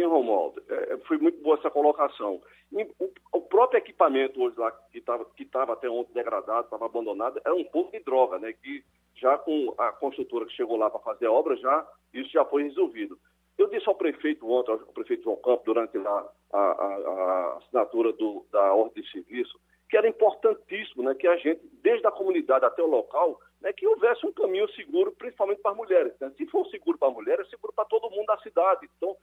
[0.00, 0.62] Sim, Romualdo.
[0.68, 2.40] É, foi muito boa essa colocação.
[2.72, 7.40] O, o, próprio equipamento hoje lá, que estava que tava até ontem degradado, estava abandonado,
[7.44, 8.52] era um pouco de droga, né?
[8.54, 8.82] Que
[9.16, 12.62] já com a construtora que chegou lá para fazer a obra, já, isso já foi
[12.62, 13.18] resolvido.
[13.58, 18.46] Eu disse ao prefeito ontem, ao prefeito João Campos, durante a, a, a, assinatura do,
[18.50, 19.60] da ordem de serviço,
[19.90, 23.86] que era importantíssimo né, que a gente, desde a comunidade até o local, né, que
[23.86, 26.14] houvesse um caminho seguro, principalmente para as mulheres.
[26.18, 26.32] Né?
[26.38, 28.88] Se for seguro para a mulher, é seguro para todo mundo da cidade.
[28.96, 29.14] Então,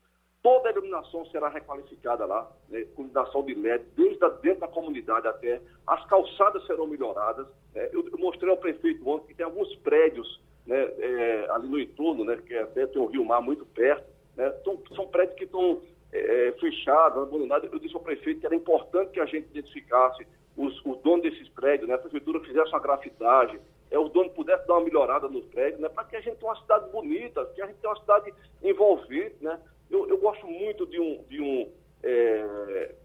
[0.47, 4.67] Toda a iluminação será requalificada lá, né, com iluminação de LED, desde a, dentro da
[4.69, 5.59] comunidade até.
[5.85, 7.45] As calçadas serão melhoradas.
[7.75, 7.89] Né.
[7.91, 12.23] Eu, eu, mostrei ao prefeito ontem que tem alguns prédios né, é, ali no entorno,
[12.23, 14.07] né, que até tem o Rio Mar muito perto.
[14.37, 15.81] Né, são, são prédios que estão
[16.13, 17.69] é, fechados, abandonados.
[17.69, 21.49] Eu disse ao prefeito que era importante que a gente identificasse os, o dono desses
[21.49, 23.59] prédios, né, a prefeitura fizesse uma grafitagem,
[23.91, 26.53] é, o dono pudesse dar uma melhorada nos prédios, né, para que a gente tenha
[26.53, 28.33] uma cidade bonita, que a gente tenha uma cidade
[28.63, 29.59] envolvente, né?
[29.89, 31.71] Eu, eu gosto muito de um, de um
[32.03, 32.95] é,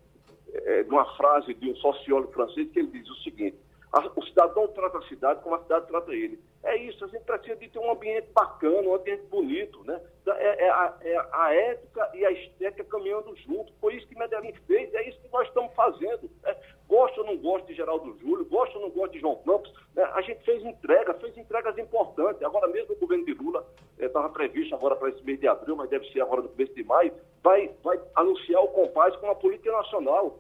[0.53, 3.57] é, de uma frase de um sociólogo francês que ele diz o seguinte:
[3.93, 6.41] a, o cidadão trata a cidade como a cidade trata ele.
[6.65, 10.01] É isso, a gente precisa de ter um ambiente bacana, um ambiente bonito, né?
[10.27, 13.73] É, é, a, é a, ética e a estética caminhando junto.
[13.81, 16.31] Foi isso que Medellín fez, é isso que nós estamos fazendo.
[16.43, 16.57] Né?
[16.93, 20.03] Gosto ou não gosto de Geraldo Júlio, gosto ou não gosto de João Campos, né?
[20.13, 22.43] a gente fez entrega, fez entregas importantes.
[22.43, 23.67] Agora mesmo o governo de Lula
[23.99, 26.75] estava eh, previsto agora para esse mês de abril, mas deve ser agora no começo
[26.75, 27.11] de maio,
[27.43, 30.39] vai, vai anunciar o Compaz como uma política nacional.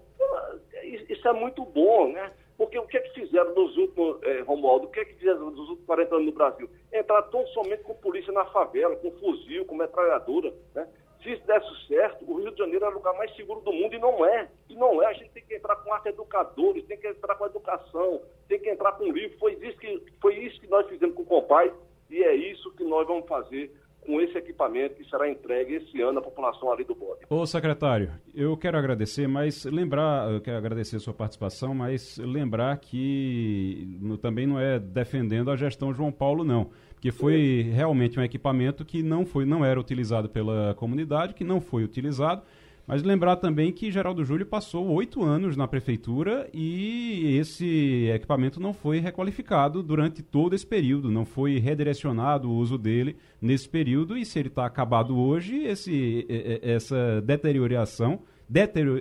[1.08, 2.30] Isso é muito bom, né?
[2.58, 5.50] Porque o que é que fizeram nos últimos, eh, Romualdo, o que é que fizeram
[5.52, 6.68] nos últimos 40 anos no Brasil?
[6.92, 10.86] Entrar tão somente com polícia na favela, com fuzil, com metralhadora, né?
[11.22, 13.94] Se isso desse certo, o Rio de Janeiro é o lugar mais seguro do mundo
[13.94, 14.48] e não é.
[14.68, 15.06] E não é.
[15.06, 18.68] A gente tem que entrar com arte educadores, tem que entrar com educação, tem que
[18.68, 19.38] entrar com livro.
[19.38, 21.72] Foi isso que, foi isso que nós fizemos com o Compaz
[22.10, 23.70] e é isso que nós vamos fazer
[24.04, 27.20] com esse equipamento que será entregue esse ano à população ali do Bode.
[27.30, 32.76] Ô secretário, eu quero agradecer, mas lembrar, eu quero agradecer a sua participação, mas lembrar
[32.78, 36.70] que no, também não é defendendo a gestão João Paulo, não.
[36.94, 41.60] Porque foi realmente um equipamento que não foi, não era utilizado pela comunidade, que não
[41.60, 42.42] foi utilizado
[42.86, 48.72] mas lembrar também que Geraldo Júlio passou oito anos na prefeitura e esse equipamento não
[48.72, 54.24] foi requalificado durante todo esse período, não foi redirecionado o uso dele nesse período e
[54.24, 56.26] se ele está acabado hoje, esse,
[56.62, 58.20] essa deterioração,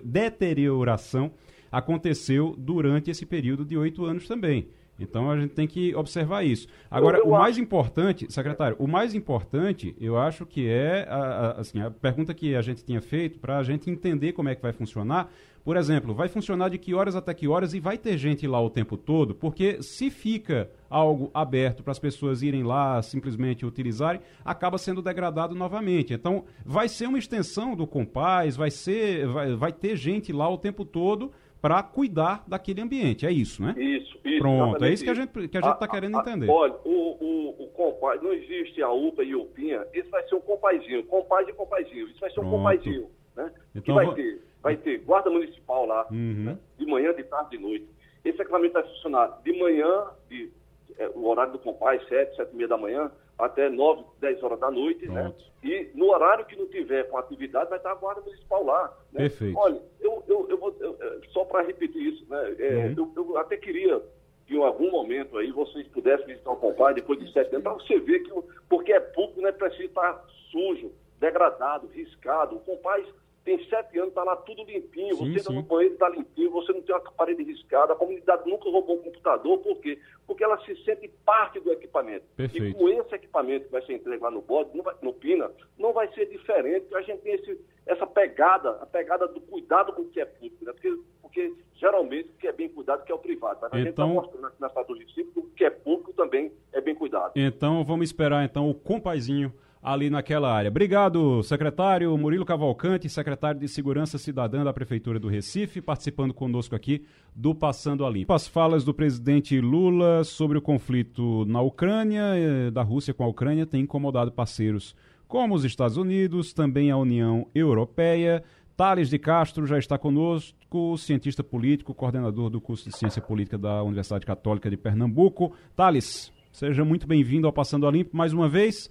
[0.04, 1.32] deterioração
[1.72, 4.67] aconteceu durante esse período de oito anos também.
[5.04, 6.68] Então a gente tem que observar isso.
[6.90, 11.82] Agora, o mais importante, secretário, o mais importante, eu acho que é a, a, assim,
[11.82, 14.74] a pergunta que a gente tinha feito para a gente entender como é que vai
[14.74, 15.32] funcionar.
[15.64, 18.60] Por exemplo, vai funcionar de que horas até que horas e vai ter gente lá
[18.60, 19.36] o tempo todo?
[19.36, 25.54] Porque se fica algo aberto para as pessoas irem lá simplesmente utilizarem, acaba sendo degradado
[25.54, 26.14] novamente.
[26.14, 30.58] Então, vai ser uma extensão do Compaz, vai ser, vai, vai ter gente lá o
[30.58, 33.26] tempo todo para cuidar daquele ambiente.
[33.26, 33.76] É isso, né?
[33.78, 34.39] Isso, isso.
[34.39, 36.50] Pronto, é isso que a gente que a gente está querendo entender.
[36.50, 40.36] Olha, o, o, o compaz, não existe a UPA e o PINHA, isso vai ser
[40.36, 42.58] um compaizinho, compaz e compaizinho, isso vai ser um Pronto.
[42.58, 43.52] compaizinho, né?
[43.76, 44.15] Então, que vai vou...
[44.15, 46.43] ter, vai ter guarda municipal lá, uhum.
[46.45, 46.58] né?
[46.78, 47.88] de manhã, de tarde, de noite.
[48.26, 50.52] Esse equipamento vai funcionar de manhã, de,
[50.97, 54.60] é, o horário do compaz, 7, 7 e meia da manhã, até 9, 10 horas
[54.60, 55.23] da noite, né?
[55.23, 55.43] Pronto.
[55.43, 55.51] né?
[55.63, 58.97] E no horário que não tiver com atividade, vai estar a guarda municipal lá.
[59.12, 59.21] Né?
[59.21, 59.58] Perfeito.
[59.58, 60.97] Olha, eu, eu, eu vou, eu,
[61.30, 62.56] só para repetir isso, né?
[62.60, 63.12] É, uhum.
[63.15, 64.01] eu, eu, até queria
[64.45, 67.73] que em algum momento aí vocês pudessem visitar o Compaz depois de sete anos, para
[67.73, 68.32] você ver que,
[68.69, 69.51] porque é público, né?
[69.51, 72.56] Precisa estar sujo, degradado, riscado.
[72.56, 73.08] O Compaz
[73.43, 76.71] tem sete anos, está lá tudo limpinho, sim, você entra no banheiro, está limpinho, você
[76.73, 79.99] não tem uma parede riscada, a comunidade nunca roubou um computador, por quê?
[80.27, 82.25] Porque ela se sente parte do equipamento.
[82.36, 82.65] Perfeito.
[82.67, 84.69] E com esse equipamento que vai ser entregue lá no bode,
[85.01, 89.27] no, Pina, não vai ser diferente, porque a gente tem esse, essa pegada, a pegada
[89.27, 90.71] do cuidado com o que é público, né?
[90.73, 93.60] Porque, porque geralmente o que é bem cuidado que é o privado.
[93.62, 95.69] Mas a então, gente está mostrando aqui na cidade do Recife que o que é
[95.69, 97.34] público também é bem cuidado.
[97.36, 99.51] Então vamos esperar então o compaizinho
[99.82, 100.70] ali naquela área.
[100.70, 107.04] Obrigado, secretário Murilo Cavalcante, secretário de Segurança Cidadã da Prefeitura do Recife, participando conosco aqui
[107.36, 108.32] do Passando a Limpo.
[108.34, 113.28] As falas do presidente Lula sobre o conflito na Ucrânia, eh, da Rússia com a
[113.28, 114.96] Ucrânia, têm incomodado parceiros
[115.28, 118.44] como os Estados Unidos, também a União Europeia.
[118.76, 123.82] Thales de Castro já está conosco, cientista político, coordenador do curso de Ciência Política da
[123.82, 125.54] Universidade Católica de Pernambuco.
[125.76, 128.89] Thales, seja muito bem-vindo ao Passando a Limpo mais uma vez.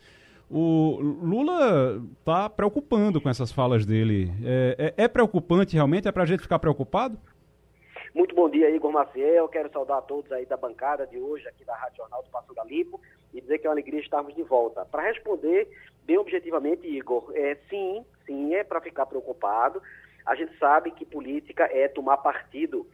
[0.53, 4.33] O Lula está preocupando com essas falas dele.
[4.45, 6.09] É, é, é preocupante realmente?
[6.09, 7.17] É para a gente ficar preocupado?
[8.13, 9.47] Muito bom dia, Igor Maciel.
[9.49, 12.59] Quero saudar a todos aí da bancada de hoje, aqui da Rádio Jornal do Passando
[12.59, 13.01] a Limpo,
[13.33, 14.85] e dizer que é uma alegria estarmos de volta.
[14.85, 15.69] Para responder
[16.05, 19.81] bem objetivamente, Igor, é, sim, sim, é para ficar preocupado.
[20.27, 22.85] A gente sabe que política é tomar partido,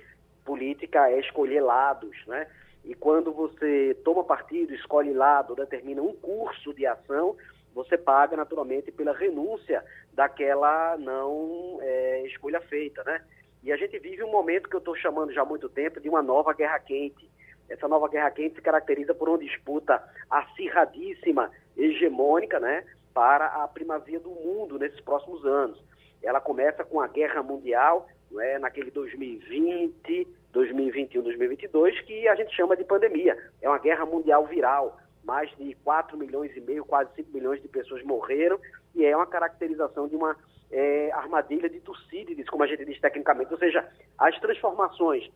[0.45, 2.47] política é escolher lados, né?
[2.87, 7.37] E quando você toma partido, escolhe lado, determina um curso de ação,
[7.75, 13.21] você paga naturalmente pela renúncia daquela não é, escolha feita, né?
[13.65, 16.09] E a gente vive um momento que eu estou chamando já há muito tempo de
[16.09, 17.29] uma nova guerra quente.
[17.69, 24.21] Essa nova guerra quente se caracteriza por uma disputa acirradíssima, hegemônica, né, para a primazia
[24.21, 25.83] do mundo nesses próximos anos.
[26.23, 32.55] Ela começa com a guerra mundial, não é, naquele 2020, 2021, 2022, que a gente
[32.55, 33.37] chama de pandemia.
[33.61, 34.99] É uma guerra mundial viral.
[35.25, 38.61] Mais de 4 milhões e meio, quase 5 milhões de pessoas morreram,
[38.95, 40.37] e é uma caracterização de uma
[40.71, 43.53] é, armadilha de Tucídides, como a gente diz tecnicamente.
[43.53, 45.29] Ou seja, as transformações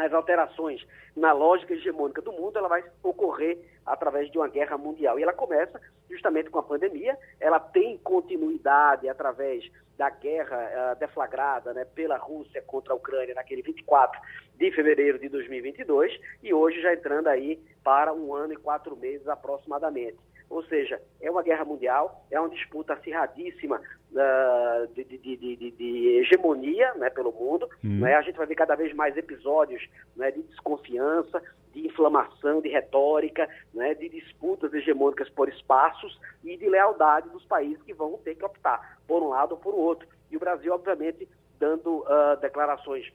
[0.00, 0.86] as alterações
[1.16, 5.18] na lógica hegemônica do mundo, ela vai ocorrer através de uma guerra mundial.
[5.18, 9.64] E ela começa justamente com a pandemia, ela tem continuidade através
[9.96, 14.18] da guerra uh, deflagrada né, pela Rússia contra a Ucrânia naquele 24
[14.56, 19.28] de fevereiro de 2022 e hoje já entrando aí para um ano e quatro meses
[19.28, 20.16] aproximadamente.
[20.50, 26.08] Ou seja, é uma guerra mundial, é uma disputa acirradíssima uh, de, de, de, de,
[26.18, 27.68] hegemonia né, pelo mundo.
[27.84, 28.00] Uhum.
[28.00, 28.16] Né?
[28.16, 31.40] A gente vai ver cada vez mais episódios né, de desconfiança,
[31.72, 37.80] de inflamação, de retórica, né, de disputas hegemônicas por espaços e de lealdade dos países
[37.84, 40.08] que vão ter que optar por um lado ou por outro.
[40.32, 41.28] E o Brasil, obviamente,
[41.60, 43.06] dando uh, declarações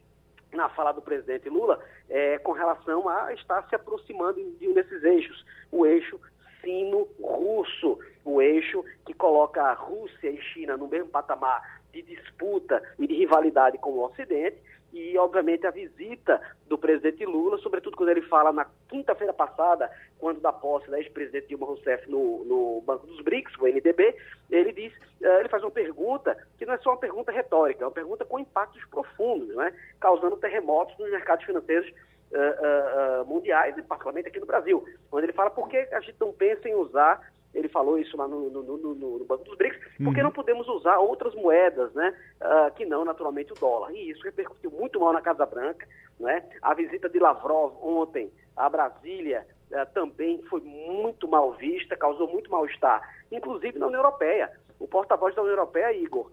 [0.53, 5.03] na fala do presidente Lula é, com relação a estar se aproximando de um desses
[5.03, 6.17] eixos, o eixo
[6.65, 13.07] sino-russo, o eixo que coloca a Rússia e China no mesmo patamar de disputa e
[13.07, 14.57] de rivalidade com o Ocidente,
[14.91, 20.39] e, obviamente, a visita do presidente Lula, sobretudo quando ele fala na quinta-feira passada, quando
[20.39, 24.15] da posse da ex-presidente Dilma Rousseff no, no Banco dos BRICS, o NDB,
[24.49, 27.87] ele diz, eh, ele faz uma pergunta que não é só uma pergunta retórica, é
[27.87, 29.73] uma pergunta com impactos profundos, né?
[29.99, 31.91] causando terremotos nos mercados financeiros
[32.35, 36.17] uh, uh, mundiais e particularmente aqui no Brasil, onde ele fala por que a gente
[36.19, 37.21] não pensa em usar
[37.55, 40.25] ele falou isso lá no, no, no, no Banco dos BRICS, porque uhum.
[40.25, 43.93] não podemos usar outras moedas, né, uh, que não naturalmente o dólar.
[43.93, 45.87] E isso repercutiu muito mal na Casa Branca,
[46.19, 46.43] né?
[46.61, 49.47] A visita de Lavrov ontem a Brasília
[49.93, 54.51] também foi muito mal vista, causou muito mal-estar, inclusive na União Europeia.
[54.79, 56.31] O porta-voz da União Europeia, Igor,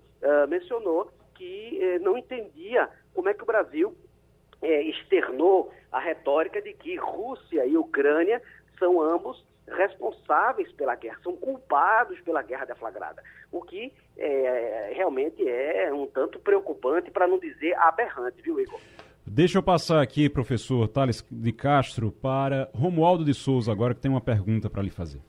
[0.48, 3.96] mencionou que não entendia como é que o Brasil
[4.62, 8.40] eh, externou a retórica de que Rússia e Ucrânia
[8.78, 15.92] são ambos responsáveis pela guerra, são culpados pela guerra deflagrada, o que é, realmente é
[15.92, 18.80] um tanto preocupante, para não dizer aberrante, viu, Igor?
[19.24, 24.10] Deixa eu passar aqui, professor Thales de Castro, para Romualdo de Souza, agora que tem
[24.10, 25.20] uma pergunta para lhe fazer.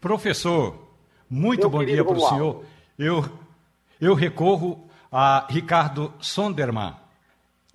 [0.00, 0.74] Professor,
[1.28, 2.64] muito Meu bom dia para o senhor.
[2.98, 3.22] Eu,
[4.00, 6.94] eu recorro a Ricardo Sonderman,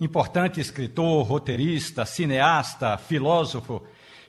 [0.03, 3.81] importante escritor, roteirista, cineasta, filósofo,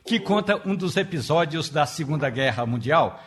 [0.05, 3.21] que conta um dos episódios da Segunda Guerra Mundial,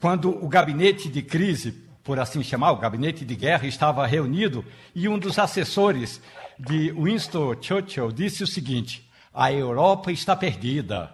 [0.00, 5.08] quando o gabinete de crise, por assim chamar, o gabinete de guerra, estava reunido e
[5.08, 6.20] um dos assessores
[6.58, 11.12] de Winston Churchill disse o seguinte: a Europa está perdida.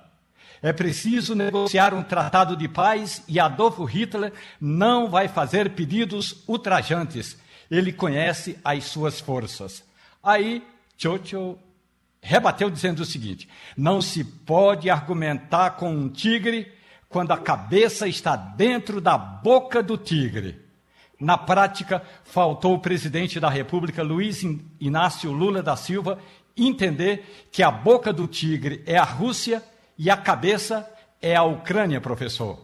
[0.61, 7.37] É preciso negociar um tratado de paz e Adolfo Hitler não vai fazer pedidos ultrajantes.
[7.70, 9.85] Ele conhece as suas forças.
[10.22, 10.66] Aí
[10.98, 11.56] Churchill
[12.20, 16.70] rebateu dizendo o seguinte: não se pode argumentar com um tigre
[17.08, 20.61] quando a cabeça está dentro da boca do tigre.
[21.18, 24.42] Na prática, faltou o presidente da República, Luiz
[24.81, 26.18] Inácio Lula da Silva,
[26.56, 29.62] entender que a boca do tigre é a Rússia
[29.96, 30.88] e a cabeça
[31.20, 32.58] é a Ucrânia, professor.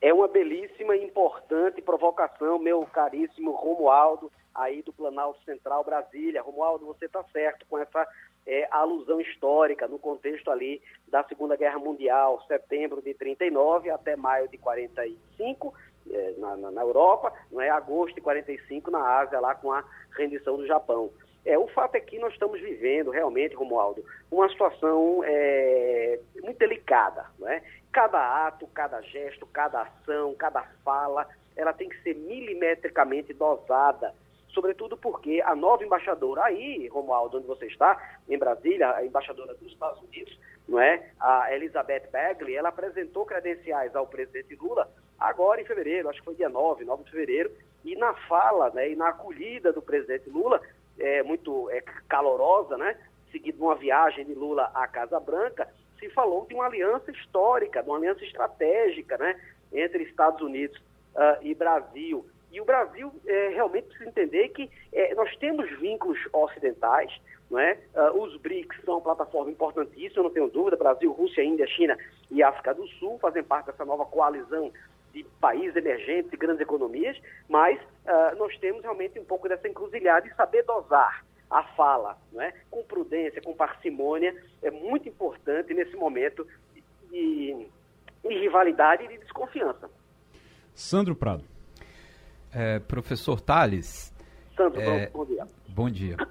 [0.00, 6.42] É uma belíssima e importante provocação, meu caríssimo Romualdo, aí do Planalto Central Brasília.
[6.42, 8.06] Romualdo, você está certo com essa
[8.46, 14.48] é, alusão histórica no contexto ali da Segunda Guerra Mundial, setembro de 39 até maio
[14.48, 15.74] de 45
[16.10, 19.84] é, na, na, na, Europa, não é agosto de 45 na Ásia lá com a
[20.16, 21.10] rendição do Japão.
[21.44, 27.26] É, o fato é que nós estamos vivendo realmente, Romualdo, uma situação é, muito delicada.
[27.38, 27.62] Não é?
[27.92, 34.14] Cada ato, cada gesto, cada ação, cada fala, ela tem que ser milimetricamente dosada
[34.48, 39.72] sobretudo porque a nova embaixadora aí, Romualdo, onde você está, em Brasília, a embaixadora dos
[39.72, 40.38] Estados Unidos,
[40.68, 41.10] não é?
[41.20, 46.34] A Elizabeth Bagley, ela apresentou credenciais ao presidente Lula agora em fevereiro, acho que foi
[46.34, 47.50] dia 9, 9 de fevereiro,
[47.84, 50.60] e na fala, né, e na acolhida do presidente Lula,
[50.98, 52.96] é muito é, calorosa, né,
[53.30, 55.68] seguido uma viagem de Lula à Casa Branca,
[55.98, 59.40] se falou de uma aliança histórica, de uma aliança estratégica, né,
[59.72, 60.78] entre Estados Unidos
[61.14, 62.24] uh, e Brasil.
[62.50, 67.12] E o Brasil é, realmente precisa entender que é, nós temos vínculos ocidentais,
[67.50, 67.78] não é?
[67.94, 71.96] Uh, os BRICS são uma plataforma importantíssima, não tenho dúvida, Brasil, Rússia, Índia, China
[72.30, 74.70] e África do Sul fazem parte dessa nova coalizão
[75.12, 77.18] de países emergentes e grandes economias,
[77.48, 82.42] mas uh, nós temos realmente um pouco dessa encruzilhada de saber dosar a fala, não
[82.42, 82.52] é?
[82.70, 86.46] com prudência, com parcimônia, é muito importante nesse momento
[87.10, 87.66] de,
[88.22, 89.90] de rivalidade e de desconfiança.
[90.74, 91.42] Sandro Prado.
[92.52, 94.12] É, professor Tales.
[94.56, 95.46] Santos, é, bom dia.
[95.68, 96.16] Bom dia.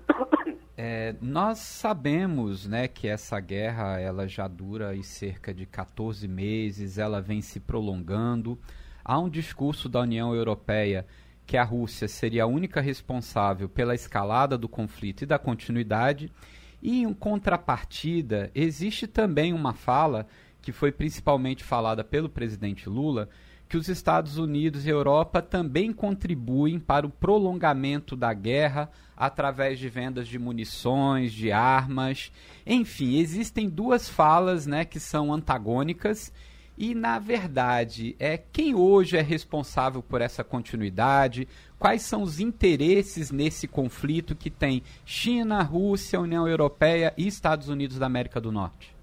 [0.80, 7.00] É, nós sabemos né, que essa guerra ela já dura aí cerca de 14 meses,
[7.00, 8.60] ela vem se prolongando.
[9.04, 11.04] Há um discurso da União Europeia
[11.48, 16.32] que a Rússia seria a única responsável pela escalada do conflito e da continuidade.
[16.80, 20.28] E em contrapartida, existe também uma fala
[20.62, 23.30] que foi principalmente falada pelo presidente Lula,
[23.68, 29.90] que os Estados Unidos e Europa também contribuem para o prolongamento da guerra através de
[29.90, 32.32] vendas de munições, de armas.
[32.66, 36.32] Enfim, existem duas falas né, que são antagônicas.
[36.78, 41.48] E, na verdade, é quem hoje é responsável por essa continuidade?
[41.80, 47.98] Quais são os interesses nesse conflito que tem China, Rússia, União Europeia e Estados Unidos
[47.98, 48.96] da América do Norte?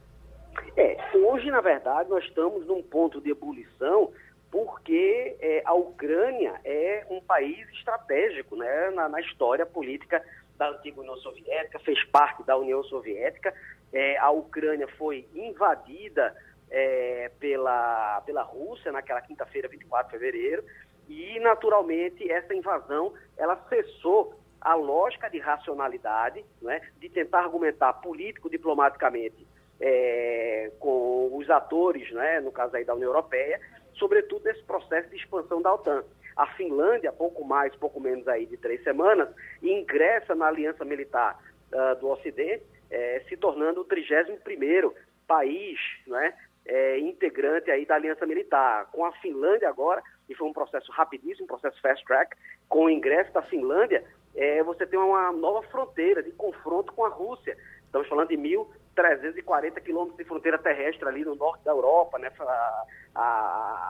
[0.77, 4.12] É, hoje, na verdade, nós estamos num ponto de ebulição
[4.55, 10.25] porque é, a Ucrânia é um país estratégico né, na, na, história política
[10.57, 13.53] da antiga União Soviética, fez parte da União Soviética.
[13.93, 16.33] É, a Ucrânia foi invadida
[16.71, 20.65] é, pela, pela Rússia naquela quinta-feira, 24 de fevereiro,
[21.09, 29.45] e naturalmente essa invasão ela cessou a lógica de racionalidade, né, de tentar argumentar político-diplomaticamente
[29.81, 33.61] é, com os atores, né, no caso aí da União Europeia,
[33.95, 36.05] sobretudo nesse processo de expansão da OTAN.
[36.36, 39.28] A Finlândia, pouco mais, pouco menos aí de três semanas,
[39.62, 41.38] ingressa na Aliança Militar
[41.72, 44.92] uh, do Ocidente, eh, se tornando o 31º
[45.26, 46.34] país né,
[46.66, 48.88] eh, integrante aí da Aliança Militar.
[48.92, 52.36] Com a Finlândia agora, e foi um processo rapidíssimo, um processo fast track,
[52.68, 57.09] com o ingresso da Finlândia, eh, você tem uma nova fronteira de confronto com a
[57.09, 57.57] Rússia.
[57.84, 62.84] Estamos falando de 1.340 quilômetros de fronteira terrestre ali no norte da Europa, né, a,
[63.14, 63.84] a,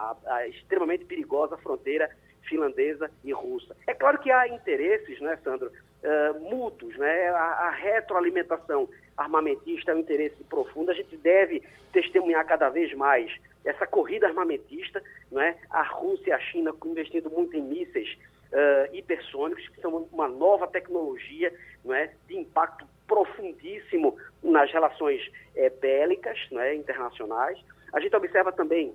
[0.48, 2.10] extremamente perigosa fronteira
[2.42, 3.74] finlandesa e russa.
[3.86, 9.94] É claro que há interesses, né, Sandro, uh, mútuos, né, a, a, retroalimentação armamentista é
[9.94, 13.32] um interesse profundo, a gente deve testemunhar cada vez mais
[13.64, 18.18] essa corrida armamentista, né, a Rússia e a China investindo muito em mísseis
[18.52, 21.52] uh, hipersônicos, que são uma nova tecnologia
[21.84, 25.20] né, de impacto profundíssimo nas relações
[25.54, 27.58] é, bélicas né, internacionais.
[27.92, 28.94] A gente observa também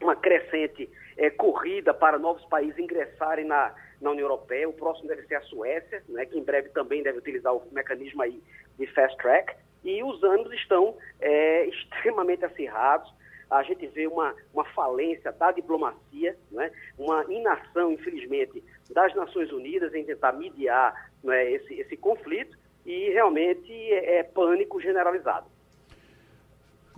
[0.00, 4.68] uma crescente é, corrida para novos países ingressarem na, na União Europeia.
[4.68, 8.22] O próximo deve ser a Suécia, né, que em breve também deve utilizar o mecanismo
[8.22, 8.40] aí
[8.78, 9.54] de fast track.
[9.84, 13.12] E os ânimos estão é, extremamente acirrados.
[13.50, 19.94] A gente vê uma, uma falência da diplomacia, né, uma inação, infelizmente, das Nações Unidas
[19.94, 25.46] em tentar mediar né, esse, esse conflito e realmente é, é pânico generalizado.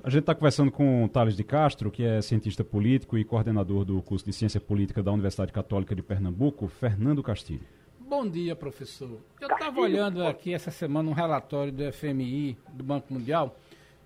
[0.02, 3.84] A gente está conversando com o Thales de Castro, que é cientista político e coordenador
[3.84, 7.66] do curso de Ciência Política da Universidade Católica de Pernambuco, Fernando Castilho.
[7.98, 9.20] Bom dia, professor.
[9.38, 13.54] Eu estava olhando aqui essa semana um relatório do FMI, do Banco Mundial,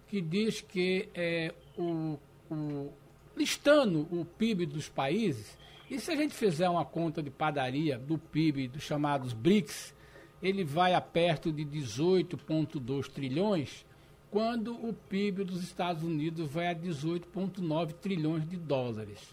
[0.08, 2.18] que diz que é, o,
[2.50, 2.90] o,
[3.36, 5.56] listando o PIB dos países,
[5.88, 9.94] e se a gente fizer uma conta de padaria do PIB dos chamados BRICS,
[10.42, 13.86] ele vai a perto de 18,2 trilhões,
[14.34, 19.32] quando o PIB dos Estados Unidos vai a 18,9 trilhões de dólares.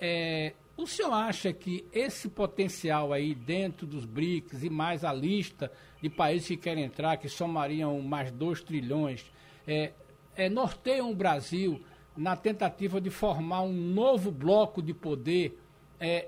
[0.00, 5.70] é, o senhor acha que esse potencial aí dentro dos BRICS e mais a lista
[6.00, 9.30] de países que querem entrar, que somariam mais 2 trilhões,
[9.66, 9.92] é,
[10.34, 11.82] é, norteiam o Brasil
[12.16, 15.60] na tentativa de formar um novo bloco de poder,
[16.00, 16.26] é,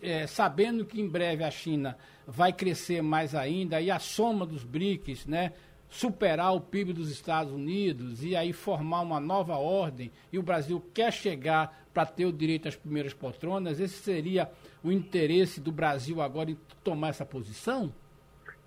[0.00, 4.64] é, sabendo que em breve a China vai crescer mais ainda e a soma dos
[4.64, 5.52] BRICS, né,
[5.90, 10.80] superar o PIB dos Estados Unidos e aí formar uma nova ordem e o Brasil
[10.94, 14.48] quer chegar para ter o direito às primeiras poltronas, esse seria
[14.82, 17.92] o interesse do Brasil agora em tomar essa posição?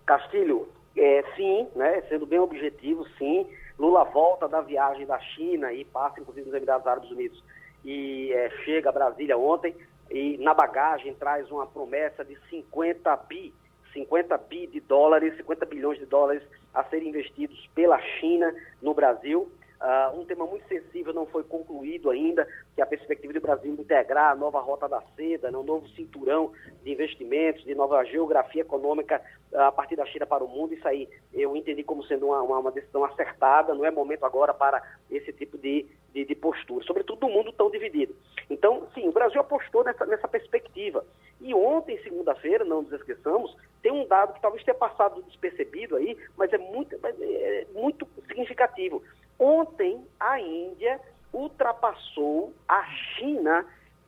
[0.05, 0.67] Castilho,
[0.97, 3.47] é, sim, né, sendo bem objetivo, sim.
[3.79, 7.41] Lula volta da viagem da China e passa, inclusive, nos Emirados Árabes Unidos
[7.85, 9.73] e é, chega a Brasília ontem
[10.11, 13.53] e na bagagem traz uma promessa de 50 bi
[13.93, 16.43] 50 bi de dólares, 50 bilhões de dólares
[16.73, 19.51] a serem investidos pela China no Brasil.
[19.83, 23.73] Uh, um tema muito sensível não foi concluído ainda, que é a perspectiva do Brasil
[23.73, 28.61] integrar a nova rota da seda, né, um novo cinturão de investimentos, de nova geografia
[28.61, 29.21] econômica
[29.51, 30.73] uh, a partir da China para o mundo.
[30.73, 34.53] Isso aí eu entendi como sendo uma, uma, uma decisão acertada, não é momento agora
[34.53, 34.81] para
[35.11, 38.15] esse tipo de, de, de postura, sobretudo no mundo tão dividido.
[38.49, 41.05] Então, sim, o Brasil apostou nessa, nessa perspectiva.
[41.41, 46.17] E ontem, segunda-feira, não nos esqueçamos, tem um dado que talvez tenha passado despercebido aí,
[46.37, 49.03] mas é muito, é muito significativo.
[49.39, 50.99] Ontem, a Índia
[51.33, 53.65] ultrapassou a China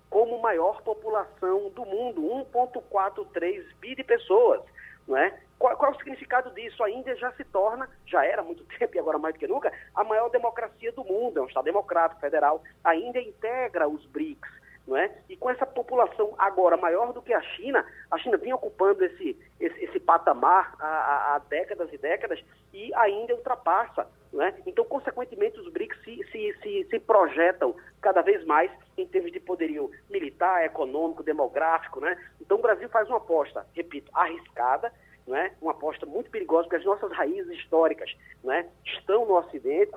[0.09, 2.21] como maior população do mundo,
[2.53, 4.61] 1,43 bi de pessoas.
[5.07, 5.38] Não é?
[5.57, 6.84] Qual, qual, é o significado disso?
[6.84, 9.47] A Índia já se torna, já era há muito tempo e agora mais do que
[9.47, 12.63] nunca, a maior democracia do mundo, é um Estado democrático, federal.
[12.84, 15.11] A Índia integra os BRICS não é?
[15.27, 19.38] E com essa população agora maior do que a China, a China vinha ocupando esse,
[19.59, 24.53] esse, esse patamar há, há, décadas e décadas e ainda ultrapassa, não é?
[24.65, 29.39] Então, consequentemente, os BRICS se, se, se, se projetam cada vez mais em termos de
[29.39, 32.17] poderio militar, econômico, demográfico, né?
[32.39, 34.93] Então, o Brasil faz uma aposta, repito, arriscada,
[35.25, 35.51] não é?
[35.61, 38.67] Uma aposta muito perigosa, porque as nossas raízes históricas, não é?
[38.86, 39.93] Estão no Ocidente,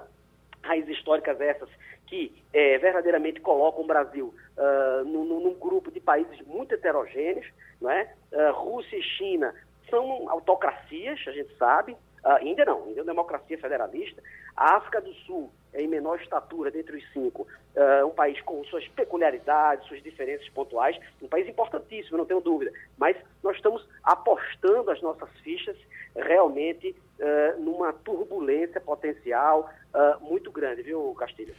[0.62, 1.68] raízes históricas essas
[2.08, 7.46] que é, verdadeiramente colocam o Brasil uh, num, num, grupo de países muito heterogêneos,
[7.80, 8.12] não é?
[8.32, 9.54] Uh, Rússia e China
[9.90, 14.22] são autocracias, a gente sabe, uh, não, Índia é uma democracia federalista,
[14.56, 17.46] a África do Sul é em menor estatura dentre os cinco,
[17.76, 22.72] uh, um país com suas peculiaridades, suas diferenças pontuais, um país importantíssimo, não tenho dúvida,
[22.96, 25.76] mas nós estamos apostando as nossas fichas
[26.16, 31.54] realmente uh, numa turbulência potencial uh, muito grande, viu, Castilho?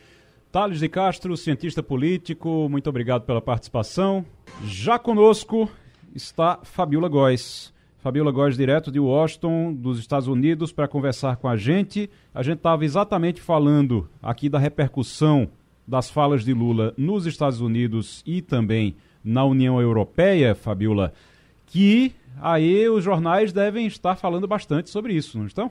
[0.52, 4.26] Thales de Castro, cientista político, muito obrigado pela participação.
[4.66, 5.70] Já conosco
[6.16, 7.72] está Fabiola Góes.
[8.00, 12.10] Fabiola Góes, direto de Washington, dos Estados Unidos, para conversar com a gente.
[12.34, 15.48] A gente estava exatamente falando aqui da repercussão
[15.88, 21.14] das falas de Lula nos Estados Unidos e também na União Europeia, Fabiola,
[21.68, 25.70] que aí os jornais devem estar falando bastante sobre isso, não estão?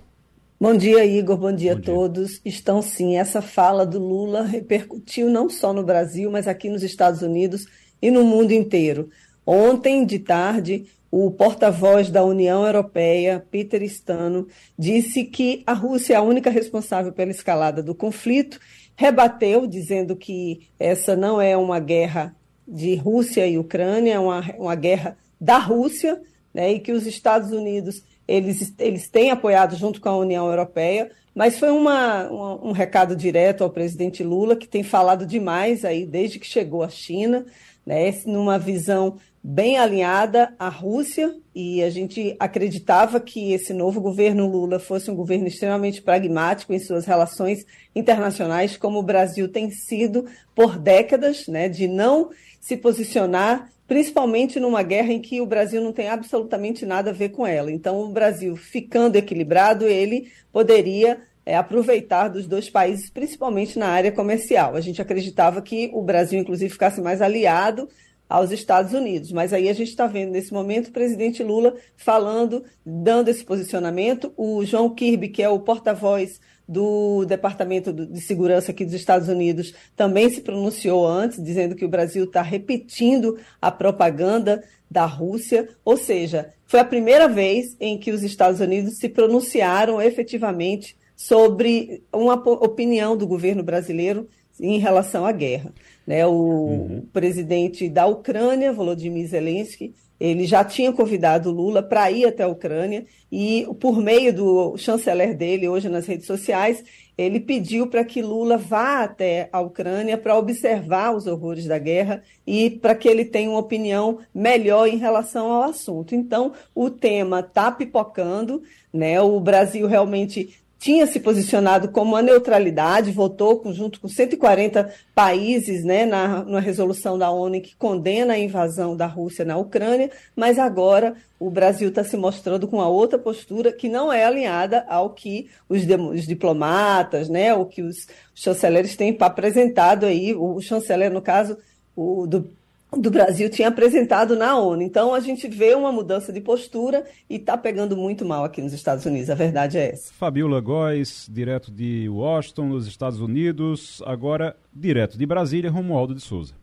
[0.61, 1.36] Bom dia, Igor.
[1.36, 2.30] Bom dia Bom a todos.
[2.30, 2.40] Dia.
[2.46, 3.16] Estão sim.
[3.16, 7.64] Essa fala do Lula repercutiu não só no Brasil, mas aqui nos Estados Unidos
[8.02, 9.09] e no mundo inteiro.
[9.46, 16.16] Ontem de tarde, o porta-voz da União Europeia, Peter Stano, disse que a Rússia é
[16.16, 18.59] a única responsável pela escalada do conflito,
[18.96, 22.34] rebateu, dizendo que essa não é uma guerra
[22.66, 26.20] de Rússia e Ucrânia, é uma, uma guerra da Rússia,
[26.52, 31.11] né, e que os Estados Unidos eles, eles têm apoiado junto com a União Europeia,
[31.35, 36.39] mas foi uma, um recado direto ao presidente Lula, que tem falado demais aí desde
[36.39, 37.47] que chegou à China,
[37.87, 44.47] né, numa visão bem alinhada à Rússia, e a gente acreditava que esse novo governo
[44.47, 47.64] Lula fosse um governo extremamente pragmático em suas relações
[47.95, 54.82] internacionais, como o Brasil tem sido por décadas, né, de não se posicionar principalmente numa
[54.82, 57.72] guerra em que o Brasil não tem absolutamente nada a ver com ela.
[57.72, 64.12] Então, o Brasil ficando equilibrado, ele poderia é, aproveitar dos dois países, principalmente na área
[64.12, 64.76] comercial.
[64.76, 67.89] A gente acreditava que o Brasil, inclusive, ficasse mais aliado
[68.28, 69.32] aos Estados Unidos.
[69.32, 74.34] Mas aí a gente está vendo nesse momento o presidente Lula falando, dando esse posicionamento.
[74.36, 79.72] O João Kirby, que é o porta-voz do Departamento de Segurança aqui dos Estados Unidos
[79.96, 85.96] também se pronunciou antes, dizendo que o Brasil está repetindo a propaganda da Rússia, ou
[85.96, 92.34] seja, foi a primeira vez em que os Estados Unidos se pronunciaram efetivamente sobre uma
[92.34, 94.28] opinião do governo brasileiro
[94.60, 95.72] em relação à guerra.
[96.06, 96.26] Né?
[96.26, 97.06] O uhum.
[97.12, 103.06] presidente da Ucrânia, Volodymyr Zelensky, ele já tinha convidado Lula para ir até a Ucrânia
[103.30, 106.82] e, por meio do chanceler dele, hoje nas redes sociais,
[107.16, 112.22] ele pediu para que Lula vá até a Ucrânia para observar os horrores da guerra
[112.46, 116.14] e para que ele tenha uma opinião melhor em relação ao assunto.
[116.14, 118.62] Então, o tema está pipocando,
[118.92, 119.20] né?
[119.20, 126.07] O Brasil realmente tinha se posicionado como a neutralidade, votou junto com 140 países né,
[126.07, 131.16] na, na resolução da ONU que condena a invasão da Rússia na Ucrânia, mas agora
[131.39, 135.51] o Brasil está se mostrando com a outra postura que não é alinhada ao que
[135.68, 141.59] os, os diplomatas, né, o que os chanceleres têm apresentado aí, o chanceler, no caso,
[141.97, 142.57] o do
[142.97, 144.82] do Brasil tinha apresentado na ONU.
[144.82, 148.72] Então a gente vê uma mudança de postura e está pegando muito mal aqui nos
[148.72, 149.28] Estados Unidos.
[149.28, 150.12] A verdade é essa.
[150.14, 156.55] Fabiola Góes, direto de Washington, nos Estados Unidos, agora direto de Brasília, Romualdo de Souza.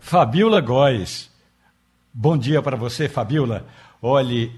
[0.00, 1.30] Fabiola Góes,
[2.12, 3.64] bom dia para você, Fabiola.
[4.02, 4.52] Olhe,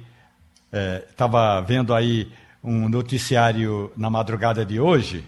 [1.11, 2.31] estava é, vendo aí
[2.63, 5.25] um noticiário na madrugada de hoje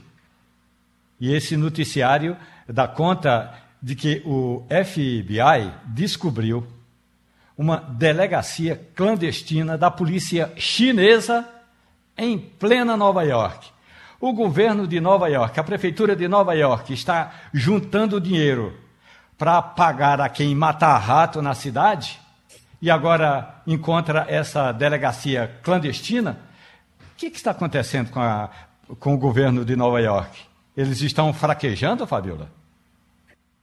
[1.21, 6.67] e esse noticiário dá conta de que o FBI descobriu
[7.57, 11.47] uma delegacia clandestina da polícia chinesa
[12.17, 13.69] em plena Nova York.
[14.21, 18.79] O governo de Nova York, a prefeitura de Nova York, está juntando dinheiro
[19.39, 22.21] para pagar a quem matar rato na cidade
[22.83, 26.39] e agora encontra essa delegacia clandestina.
[27.01, 28.51] O que, que está acontecendo com, a,
[28.99, 30.39] com o governo de Nova York?
[30.77, 32.60] Eles estão fraquejando, Fabiola?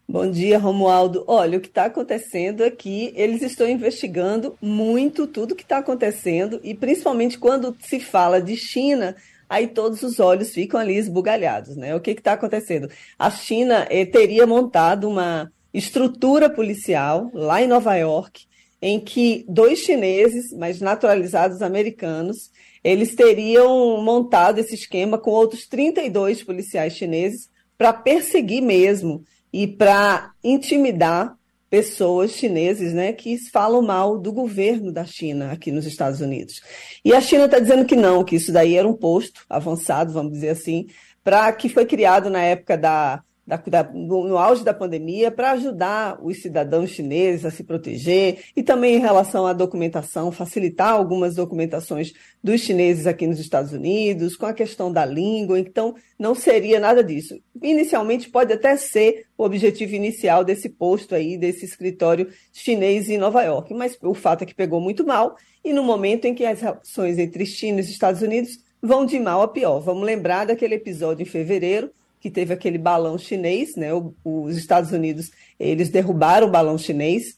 [0.09, 1.25] Bom dia, Romualdo.
[1.27, 6.61] Olha, o que está acontecendo aqui, é eles estão investigando muito tudo que está acontecendo,
[6.63, 9.17] e principalmente quando se fala de China,
[9.49, 11.93] aí todos os olhos ficam ali esbugalhados, né?
[11.93, 12.89] O que está acontecendo?
[13.19, 18.45] A China eh, teria montado uma estrutura policial lá em Nova York,
[18.81, 22.49] em que dois chineses, mas naturalizados americanos,
[22.81, 30.31] eles teriam montado esse esquema com outros 32 policiais chineses para perseguir mesmo e para
[30.43, 31.37] intimidar
[31.69, 36.61] pessoas chineses né, que falam mal do governo da China aqui nos Estados Unidos.
[37.03, 40.31] E a China está dizendo que não, que isso daí era um posto avançado, vamos
[40.31, 40.87] dizer assim,
[41.23, 45.51] para que foi criado na época da da, da, no, no, auge da pandemia para
[45.51, 51.35] ajudar os cidadãos chineses a se proteger e também em relação à documentação, facilitar algumas
[51.35, 52.11] documentações
[52.43, 55.57] dos chineses aqui nos Estados Unidos, com a questão da língua.
[55.57, 57.39] Então, não seria nada disso.
[57.63, 63.41] Inicialmente, pode até ser o objetivo inicial desse posto aí, desse escritório chinês em Nova
[63.43, 66.59] York, mas o fato é que pegou muito mal e no momento em que as
[66.59, 69.79] relações entre China e os Estados Unidos vão de mal a pior.
[69.79, 73.93] Vamos lembrar daquele episódio em fevereiro que teve aquele balão chinês, né?
[73.93, 77.37] O, os Estados Unidos eles derrubaram o balão chinês,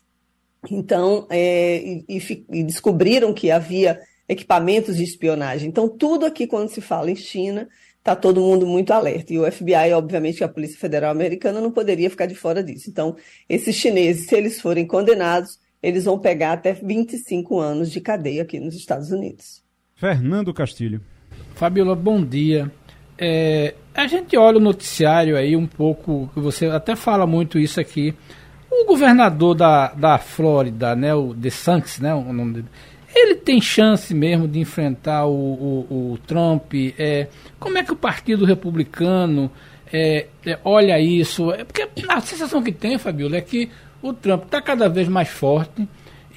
[0.70, 1.78] então é,
[2.08, 5.70] e, e, descobriram que havia equipamentos de espionagem.
[5.70, 7.68] Então tudo aqui quando se fala em China
[7.98, 12.10] está todo mundo muito alerta e o FBI, obviamente, a Polícia Federal Americana não poderia
[12.10, 12.90] ficar de fora disso.
[12.90, 13.16] Então
[13.48, 18.60] esses chineses, se eles forem condenados, eles vão pegar até 25 anos de cadeia aqui
[18.60, 19.64] nos Estados Unidos.
[19.96, 21.02] Fernando Castilho.
[21.56, 22.72] Fabiola, bom dia.
[23.18, 28.16] É, a gente olha o noticiário aí um pouco, você até fala muito isso aqui.
[28.72, 32.68] O governador da, da Flórida, né, o DeSantis, né, o nome dele,
[33.14, 36.74] ele tem chance mesmo de enfrentar o, o, o Trump?
[36.98, 37.28] É,
[37.60, 39.52] como é que o Partido Republicano
[39.92, 41.52] é, é, olha isso?
[41.52, 43.70] É porque a sensação que tem, Fabiola, é que
[44.02, 45.88] o Trump está cada vez mais forte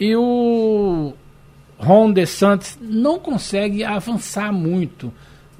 [0.00, 1.12] e o
[1.78, 5.12] Ron DeSantis não consegue avançar muito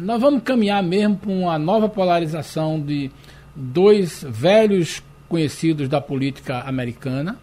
[0.03, 3.11] nós vamos caminhar mesmo para uma nova polarização de
[3.55, 7.39] dois velhos conhecidos da política americana?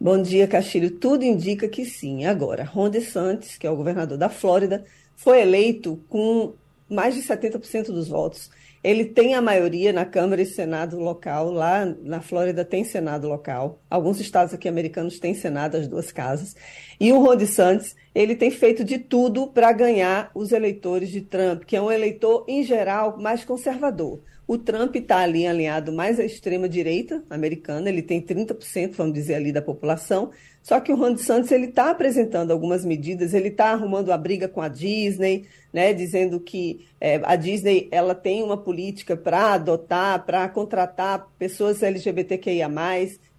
[0.00, 0.90] Bom dia, Castilho.
[0.90, 2.24] Tudo indica que sim.
[2.24, 4.84] Agora, Ron DeSantis, que é o governador da Flórida,
[5.14, 6.54] foi eleito com
[6.88, 8.50] mais de 70% dos votos.
[8.86, 11.50] Ele tem a maioria na Câmara e Senado local.
[11.50, 13.82] Lá na Flórida tem Senado local.
[13.90, 16.54] Alguns estados aqui americanos têm Senado, as duas casas.
[17.00, 21.64] E o Ron DeSantis, ele tem feito de tudo para ganhar os eleitores de Trump,
[21.64, 24.20] que é um eleitor, em geral, mais conservador.
[24.46, 29.50] O Trump está ali alinhado mais à extrema-direita americana, ele tem 30%, vamos dizer, ali
[29.50, 30.30] da população.
[30.66, 34.60] Só que o Ron DeSantis está apresentando algumas medidas, ele está arrumando a briga com
[34.60, 40.48] a Disney, né, dizendo que é, a Disney ela tem uma política para adotar, para
[40.48, 42.68] contratar pessoas LGBTQIA+,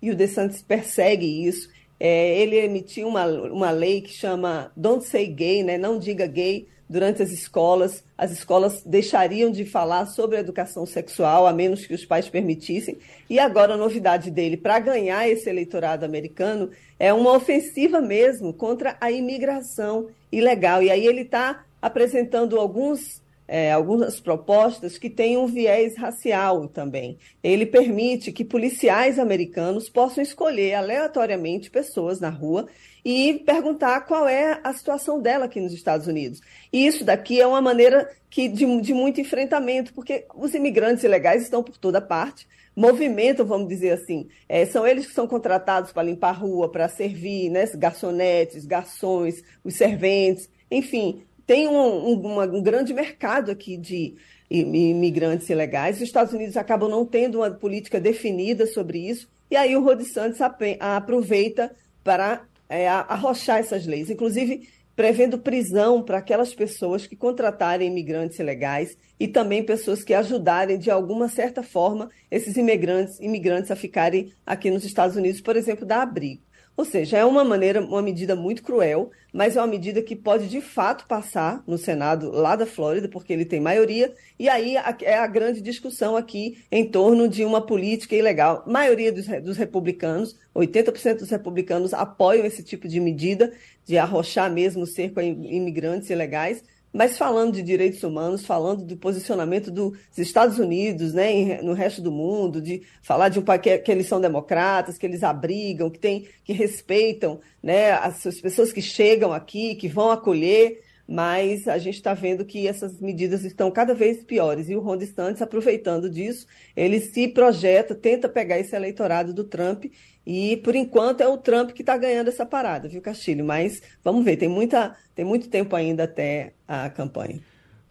[0.02, 1.70] e o DeSantis persegue isso.
[2.00, 6.66] É, ele emitiu uma, uma lei que chama Don't Say Gay, né, não diga gay,
[6.90, 8.04] durante as escolas.
[8.18, 12.98] As escolas deixariam de falar sobre a educação sexual, a menos que os pais permitissem.
[13.30, 16.70] E agora a novidade dele, para ganhar esse eleitorado americano,
[17.00, 20.82] é uma ofensiva mesmo contra a imigração ilegal.
[20.82, 27.18] E aí ele está apresentando alguns é, algumas propostas que têm um viés racial também.
[27.44, 32.68] Ele permite que policiais americanos possam escolher aleatoriamente pessoas na rua
[33.06, 36.42] e perguntar qual é a situação dela aqui nos Estados Unidos.
[36.74, 41.44] E isso daqui é uma maneira que, de, de muito enfrentamento, porque os imigrantes ilegais
[41.44, 42.46] estão por toda parte,
[42.76, 44.28] movimentam, vamos dizer assim.
[44.50, 49.42] É, são eles que são contratados para limpar a rua, para servir, né, garçonetes, garçons,
[49.64, 54.16] os serventes, enfim, tem um, um, um grande mercado aqui de
[54.52, 55.96] imigrantes ilegais.
[55.96, 60.02] Os Estados Unidos acabam não tendo uma política definida sobre isso, e aí o Rod
[60.02, 60.40] Santos
[60.80, 61.74] aproveita
[62.04, 68.98] para é, arrochar essas leis, inclusive prevendo prisão para aquelas pessoas que contratarem imigrantes ilegais
[69.20, 74.72] e também pessoas que ajudarem de alguma certa forma esses imigrantes, imigrantes a ficarem aqui
[74.72, 76.42] nos Estados Unidos, por exemplo, dar abrigo.
[76.78, 80.48] Ou seja, é uma maneira, uma medida muito cruel, mas é uma medida que pode
[80.48, 85.18] de fato passar no Senado lá da Flórida, porque ele tem maioria, e aí é
[85.18, 88.64] a grande discussão aqui em torno de uma política ilegal.
[88.64, 93.52] A maioria dos, dos republicanos, 80% dos republicanos apoiam esse tipo de medida
[93.84, 98.98] de arrochar mesmo o cerco a imigrantes ilegais, mas falando de direitos humanos, falando do
[98.98, 103.92] posicionamento dos Estados Unidos né, no resto do mundo, de falar de um que, que
[103.92, 108.82] eles são democratas, que eles abrigam, que, tem, que respeitam né, as, as pessoas que
[108.82, 113.94] chegam aqui, que vão acolher, mas a gente está vendo que essas medidas estão cada
[113.94, 114.68] vez piores.
[114.70, 119.86] E o Ron DeSantis, aproveitando disso, ele se projeta, tenta pegar esse eleitorado do Trump
[120.30, 123.46] e, por enquanto, é o Trump que está ganhando essa parada, viu, Castilho?
[123.46, 127.40] Mas vamos ver, tem, muita, tem muito tempo ainda até a campanha.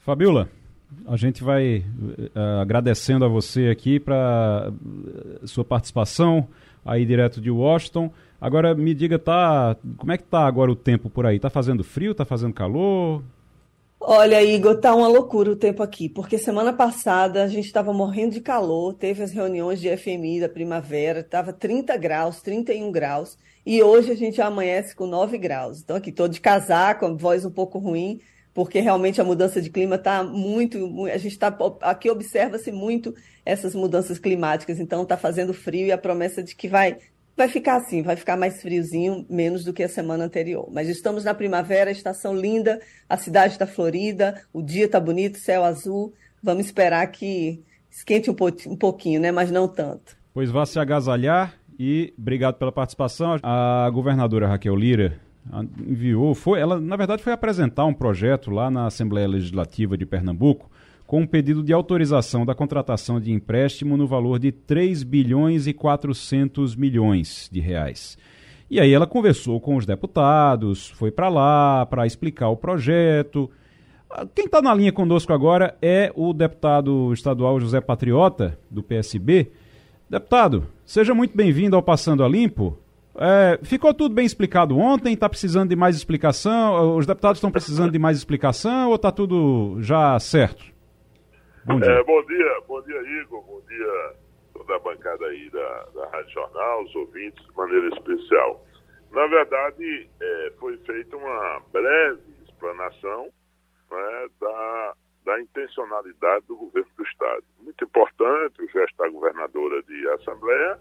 [0.01, 0.47] Fabiola,
[1.07, 6.47] a gente vai uh, agradecendo a você aqui para uh, sua participação
[6.84, 8.12] aí direto de Washington.
[8.39, 11.41] Agora me diga, tá, como é que tá agora o tempo por aí?
[11.41, 12.14] Tá fazendo frio?
[12.14, 13.22] Tá fazendo calor?
[13.99, 18.34] Olha, Igor, tá uma loucura o tempo aqui, porque semana passada a gente estava morrendo
[18.34, 23.82] de calor, teve as reuniões de FMI da primavera, estava 30 graus, 31 graus, e
[23.82, 25.80] hoje a gente amanhece com 9 graus.
[25.80, 28.20] Então aqui estou de casaco, voz um pouco ruim,
[28.55, 31.49] porque realmente a mudança de clima está muito, a gente está
[31.80, 36.68] aqui observa-se muito essas mudanças climáticas, então está fazendo frio e a promessa de que
[36.68, 36.99] vai
[37.37, 40.70] Vai ficar assim, vai ficar mais friozinho, menos do que a semana anterior.
[40.72, 45.62] Mas estamos na primavera, estação linda, a cidade está florida, o dia está bonito, céu
[45.62, 46.14] azul.
[46.43, 49.30] Vamos esperar que esquente um, pouquinho, né?
[49.30, 50.16] Mas não tanto.
[50.32, 53.37] Pois vá se agasalhar e obrigado pela participação.
[53.43, 55.20] A governadora Raquel Lira
[55.87, 60.70] enviou, foi, ela na verdade foi apresentar um projeto lá na Assembleia Legislativa de Pernambuco
[61.07, 65.72] com um pedido de autorização da contratação de empréstimo no valor de 3 bilhões e
[65.72, 68.18] 400 milhões de reais.
[68.68, 73.48] E aí ela conversou com os deputados, foi para lá para explicar o projeto.
[74.11, 79.52] Ah, quem está na linha conosco agora é o deputado estadual José Patriota, do PSB.
[80.11, 82.76] Deputado, seja muito bem-vindo ao Passando a Limpo.
[83.18, 85.14] É, ficou tudo bem explicado ontem?
[85.14, 86.96] Está precisando de mais explicação?
[86.96, 90.76] Os deputados estão precisando de mais explicação ou está tudo já certo?
[91.66, 91.90] Bom dia.
[91.90, 94.14] É, bom dia, bom dia, Igor, bom dia
[94.54, 98.64] toda a bancada aí da, da Rádio Jornal, os ouvintes, de maneira especial.
[99.10, 103.32] Na verdade, é, foi feita uma breve explanação
[103.90, 104.94] né, da,
[105.24, 107.42] da intencionalidade do governo do Estado.
[107.60, 110.78] Muito importante o gesto da governadora de Assembleia,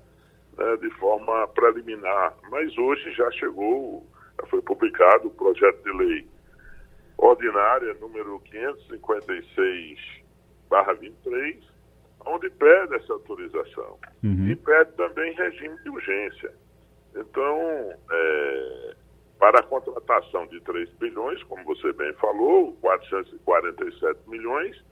[0.56, 4.06] né, de forma preliminar, mas hoje já chegou,
[4.40, 6.28] já foi publicado o projeto de lei
[7.18, 10.25] ordinária número 556
[10.70, 11.58] barra 23,
[12.26, 13.98] onde pede essa autorização.
[14.24, 14.50] Uhum.
[14.50, 16.52] E pede também regime de urgência.
[17.16, 18.96] Então, é,
[19.40, 24.84] para a contratação de 3 bilhões, como você bem falou, 447 milhões,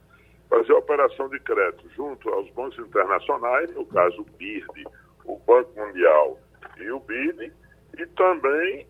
[0.49, 4.85] fazer a operação de crédito junto aos bancos internacionais, no caso o BIRD,
[5.25, 6.37] o Banco Mundial
[6.77, 7.51] e o BID,
[7.97, 8.87] e também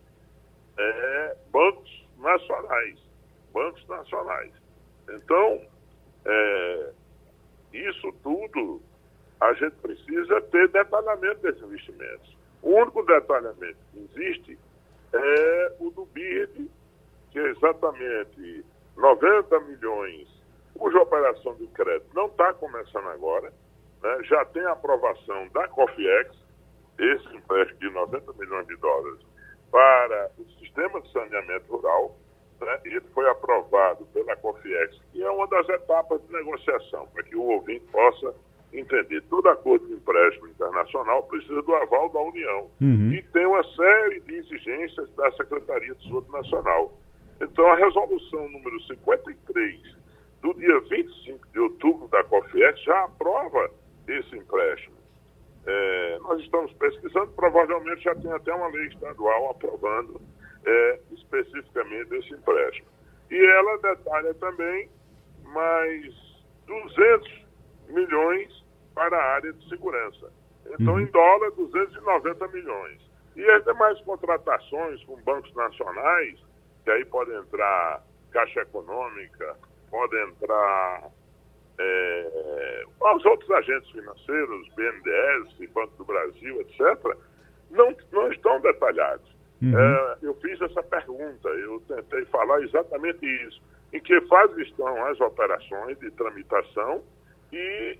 [0.77, 2.99] é, bancos nacionais.
[3.53, 4.51] Bancos nacionais.
[5.09, 5.61] Então,
[6.25, 6.91] é,
[7.73, 8.81] isso tudo
[9.39, 12.37] a gente precisa ter detalhamento desses investimentos.
[12.61, 14.57] O único detalhamento que existe
[15.13, 16.69] é o do BID,
[17.31, 18.65] que é exatamente
[18.95, 20.27] 90 milhões,
[20.77, 23.51] cuja operação de crédito não está começando agora,
[24.01, 24.23] né?
[24.23, 26.35] já tem aprovação da COFIEX,
[26.97, 29.19] esse empréstimo de 90 milhões de dólares
[29.71, 32.15] para o sistema de saneamento rural,
[32.63, 37.35] né, ele foi aprovado pela COFIEX, e é uma das etapas de negociação, para que
[37.35, 38.33] o ouvinte possa
[38.73, 39.21] entender.
[39.29, 43.11] Todo acordo de empréstimo internacional precisa do aval da União uhum.
[43.13, 46.91] e tem uma série de exigências da Secretaria de Saúde Nacional.
[47.39, 49.95] Então, a resolução número 53
[50.41, 53.69] do dia 25 de outubro da COFIEX já aprova
[54.07, 54.95] esse empréstimo.
[55.65, 60.19] É, nós estamos pesquisando, provavelmente já tem até uma lei estadual aprovando
[60.65, 62.87] é, especificamente esse empréstimo.
[63.29, 64.89] E ela detalha também
[65.43, 66.13] mais
[66.67, 67.45] 200
[67.89, 70.31] milhões para a área de segurança.
[70.79, 71.01] Então, uhum.
[71.01, 73.01] em dólar, 290 milhões.
[73.35, 76.39] E as demais contratações com bancos nacionais,
[76.83, 79.57] que aí pode entrar Caixa Econômica,
[79.89, 81.11] pode entrar
[81.79, 82.83] é,
[83.15, 87.17] os outros agentes financeiros, BNDES, Banco do Brasil, etc.,
[87.71, 89.32] não, não estão detalhados.
[89.63, 89.79] Uhum.
[89.79, 93.61] É, eu fiz essa pergunta, eu tentei falar exatamente isso.
[93.93, 97.01] Em que fase estão as operações de tramitação
[97.51, 97.97] e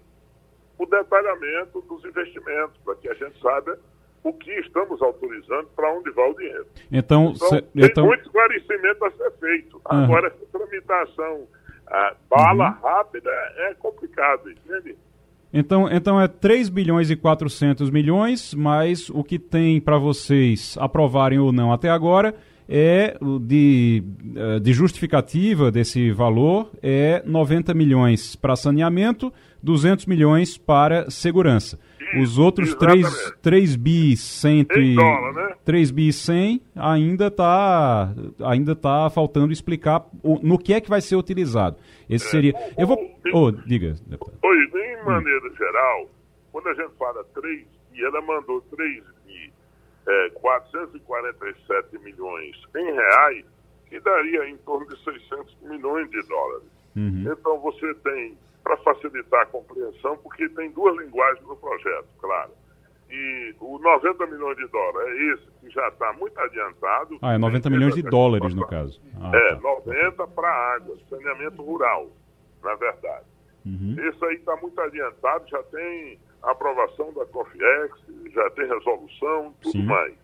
[0.77, 3.79] o detalhamento dos investimentos, para que a gente saiba
[4.23, 6.67] o que estamos autorizando, para onde vai o dinheiro.
[6.91, 8.05] Então, então cê, tem então...
[8.05, 9.75] muito esclarecimento a ser feito.
[9.75, 10.03] Uhum.
[10.03, 11.47] Agora, essa tramitação
[12.29, 12.81] bala uhum.
[12.81, 14.97] rápida é complicado, entende?
[15.53, 21.37] Então, então é 3 bilhões e 400 milhões, mas o que tem para vocês aprovarem
[21.37, 22.33] ou não até agora
[22.67, 24.03] é de,
[24.35, 29.31] eh, de justificativa desse valor é 90 milhões para saneamento,
[29.61, 31.77] 200 milhões para segurança.
[32.21, 35.55] Os outros 3, 3 bi 100 e, dólar, né?
[35.65, 41.01] 3 bi 100 ainda está ainda tá faltando explicar o, no que é que vai
[41.01, 41.77] ser utilizado.
[42.09, 42.53] Esse é, seria.
[42.77, 42.97] Eu vou.
[43.33, 44.37] Oh, diga, deputado.
[44.43, 45.55] Oi, de maneira hum.
[45.55, 46.09] geral,
[46.51, 49.51] quando a gente fala 3 bi, ela mandou 3 bi
[50.07, 53.45] é, 447 milhões em reais,
[53.89, 56.67] que daria em torno de 600 milhões de dólares.
[56.95, 57.25] Uhum.
[57.31, 62.51] Então você tem para facilitar a compreensão, porque tem duas linguagens no projeto, claro.
[63.09, 67.19] E o 90 milhões de dólares é esse que já está muito adiantado.
[67.21, 68.99] Ah, é 90 milhões de dólares, no caso.
[69.21, 69.61] Ah, é, tá.
[69.61, 72.09] 90 para água, saneamento rural,
[72.63, 73.25] na verdade.
[73.65, 73.95] Uhum.
[73.99, 77.99] Esse aí está muito adiantado, já tem aprovação da COFIEX,
[78.31, 79.85] já tem resolução, tudo Sim.
[79.85, 80.15] mais.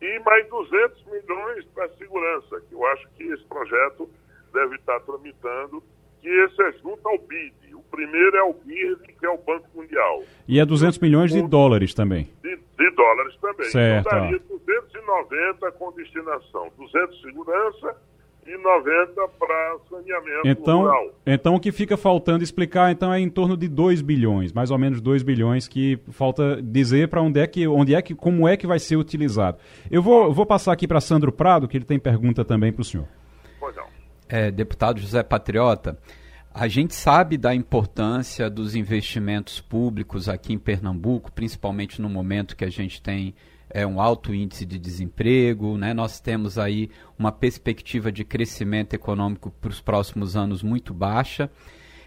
[0.00, 4.08] E mais 200 milhões para segurança, que eu acho que esse projeto
[4.52, 5.82] deve estar tramitando,
[6.26, 7.54] que esse é junto ao BID,
[7.96, 10.24] primeiro é o BIRD, que é o Banco Mundial.
[10.48, 12.28] E é 200 milhões de dólares também.
[12.42, 13.70] De, de dólares também.
[13.70, 14.08] Certo.
[14.08, 16.68] Então daria 290 com destinação.
[16.76, 17.96] 200 segurança
[18.44, 21.10] e 90 para saneamento então, rural.
[21.24, 24.78] Então o que fica faltando explicar então é em torno de 2 bilhões, mais ou
[24.78, 28.56] menos 2 bilhões que falta dizer para onde é que onde é que como é
[28.56, 29.58] que vai ser utilizado.
[29.90, 32.84] Eu vou, vou passar aqui para Sandro Prado, que ele tem pergunta também para o
[32.84, 33.06] senhor.
[33.58, 33.95] Pois não.
[34.28, 35.98] É, deputado José Patriota,
[36.52, 42.64] a gente sabe da importância dos investimentos públicos aqui em Pernambuco, principalmente no momento que
[42.64, 43.34] a gente tem
[43.68, 45.92] é, um alto índice de desemprego, né?
[45.92, 51.50] nós temos aí uma perspectiva de crescimento econômico para os próximos anos muito baixa.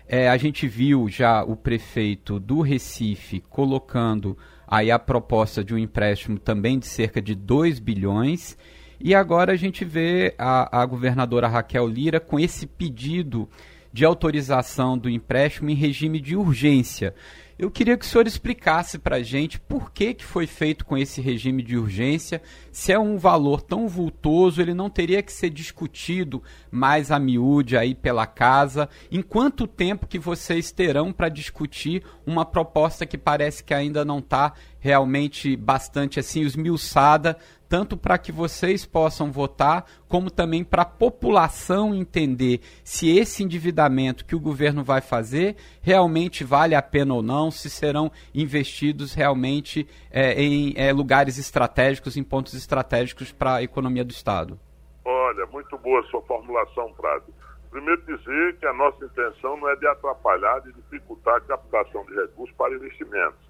[0.08, 4.36] É, a gente viu já o prefeito do Recife colocando
[4.68, 8.58] aí a proposta de um empréstimo também de cerca de 2 bilhões.
[9.00, 13.50] E agora a gente vê a, a governadora Raquel Lira com esse pedido
[13.94, 17.16] de autorização do empréstimo em regime de urgência.
[17.58, 20.98] Eu queria que o senhor explicasse para a gente por que, que foi feito com
[20.98, 22.42] esse regime de urgência.
[22.72, 26.42] Se é um valor tão vultoso, ele não teria que ser discutido
[26.72, 28.88] mais a miúde aí pela casa.
[29.12, 34.20] Em quanto tempo que vocês terão para discutir uma proposta que parece que ainda não
[34.20, 37.38] está realmente bastante assim esmiuçada
[37.70, 44.26] tanto para que vocês possam votar, como também para a população entender se esse endividamento
[44.26, 49.88] que o governo vai fazer realmente vale a pena ou não, se serão investidos realmente
[50.10, 54.60] é, em é, lugares estratégicos, em pontos estratégicos para a economia do Estado.
[55.06, 57.26] Olha, muito boa sua formulação, Prado.
[57.70, 62.16] Primeiro dizer que a nossa intenção não é de atrapalhar, de dificultar a captação de
[62.16, 63.49] recursos para investimentos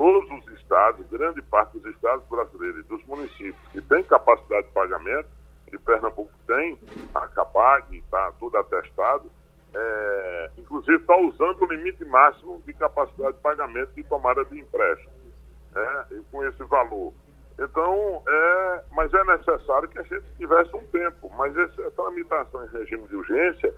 [0.00, 4.72] todos os estados, grande parte dos estados brasileiros e dos municípios que têm capacidade de
[4.72, 5.28] pagamento,
[5.70, 6.78] e Pernambuco tem,
[7.14, 9.30] a CAPAG, está tudo atestado,
[9.74, 15.12] é, inclusive está usando o limite máximo de capacidade de pagamento de tomada de empréstimo,
[15.72, 17.12] né, com esse valor.
[17.58, 22.68] Então, é, mas é necessário que a gente tivesse um tempo, mas essa tramitação em
[22.68, 23.74] regime de urgência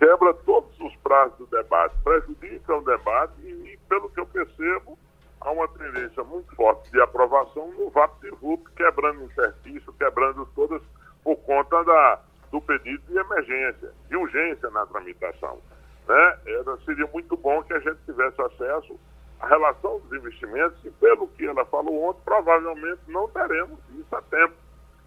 [0.00, 4.98] quebra todos os prazos do debate, prejudica o debate e, pelo que eu percebo,
[5.40, 10.82] há uma tendência muito forte de aprovação no VAP-VUP, quebrando exercício, quebrando todas
[11.24, 12.20] por conta da,
[12.50, 15.58] do pedido de emergência, de urgência na tramitação.
[16.06, 16.38] Né?
[16.46, 18.98] Era, seria muito bom que a gente tivesse acesso
[19.40, 24.22] à relação dos investimentos e, pelo que ela falou ontem, provavelmente não teremos isso a
[24.22, 24.54] tempo.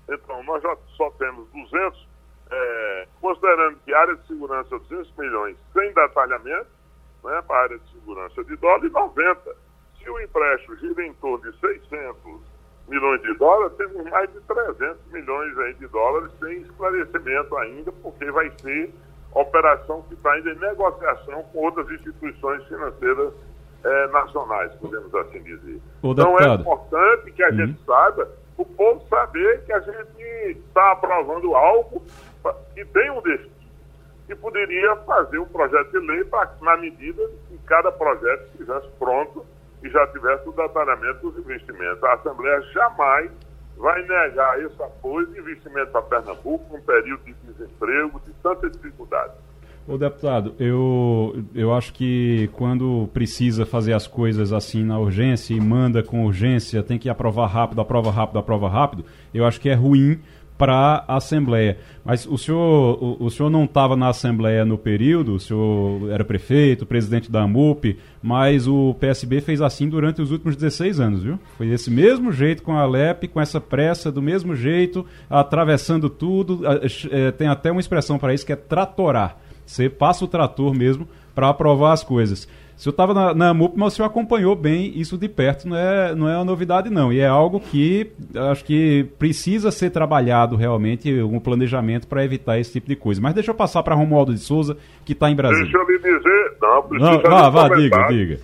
[0.10, 2.08] Então, nós já só temos 200,
[2.52, 6.68] é, considerando que a área de segurança 200 milhões sem detalhamento,
[7.24, 9.63] né, para a área de segurança de dólar, e 90.
[10.04, 12.42] Se o empréstimo gira em torno de 600
[12.88, 18.30] milhões de dólares, temos mais de 300 milhões aí de dólares sem esclarecimento ainda, porque
[18.32, 18.94] vai ser
[19.34, 23.34] operação que está ainda em negociação com outras instituições financeiras
[23.84, 25.82] eh, nacionais, podemos assim dizer.
[26.04, 27.56] então é importante que a uhum.
[27.56, 32.04] gente saiba, o povo saber que a gente está aprovando algo
[32.76, 33.52] que tem um destino,
[34.28, 39.46] que poderia fazer um projeto de lei para, na medida que cada projeto estivesse pronto
[39.84, 42.04] e já tivesse o detalhamento dos investimentos.
[42.04, 43.30] A Assembleia jamais
[43.78, 49.34] vai negar esse apoio de investimento para Pernambuco num período de desemprego, de tanta dificuldade.
[49.86, 55.60] Ô deputado, eu, eu acho que quando precisa fazer as coisas assim na urgência e
[55.60, 59.04] manda com urgência, tem que aprovar rápido, aprova rápido, aprova rápido,
[59.34, 60.22] eu acho que é ruim
[60.64, 61.78] para a Assembleia.
[62.06, 66.24] Mas o senhor, o, o senhor não estava na Assembleia no período, o senhor era
[66.24, 71.38] prefeito, presidente da AMUP, mas o PSB fez assim durante os últimos 16 anos, viu?
[71.58, 76.62] Foi desse mesmo jeito com a LEP, com essa pressa, do mesmo jeito, atravessando tudo.
[77.12, 79.38] É, tem até uma expressão para isso que é tratorar.
[79.66, 81.06] Você passa o trator mesmo
[81.36, 82.48] para aprovar as coisas.
[82.76, 85.78] Se eu estava na, na MUP, mas o senhor acompanhou bem isso de perto, não
[85.78, 87.14] é, não é uma novidade não.
[87.14, 88.12] E é algo que
[88.52, 93.22] acho que precisa ser trabalhado realmente, um planejamento para evitar esse tipo de coisa.
[93.22, 95.64] Mas deixa eu passar para Romualdo de Souza, que está em Brasília.
[95.64, 98.40] Deixa eu lhe dizer, não, precisa não, vá, vá, diga, diga.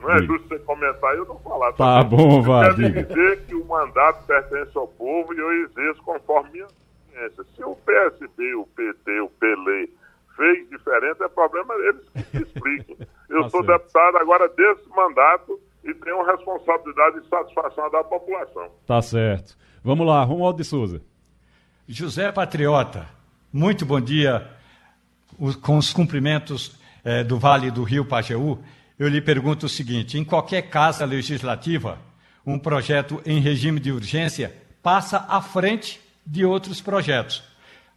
[0.00, 1.72] Não é justo você comentar e eu não falar.
[1.72, 3.02] Tá, tá bom, vá, Quer diga.
[3.04, 6.66] dizer que o mandato pertence ao povo e eu exerço conforme minha
[7.10, 7.44] ciência.
[7.56, 9.90] Se o PSB, o PT, o PLE
[10.36, 12.96] fez diferente, é problema deles que expliquem.
[13.28, 18.70] Eu tá sou deputado agora desse mandato e tenho responsabilidade de satisfação da população.
[18.86, 19.56] Tá certo.
[19.82, 21.02] Vamos lá, Romualdo de Souza.
[21.86, 23.06] José Patriota,
[23.52, 24.50] muito bom dia.
[25.62, 28.58] Com os cumprimentos eh, do Vale do Rio Pajeú,
[28.98, 31.98] eu lhe pergunto o seguinte: em qualquer casa legislativa,
[32.46, 37.42] um projeto em regime de urgência passa à frente de outros projetos.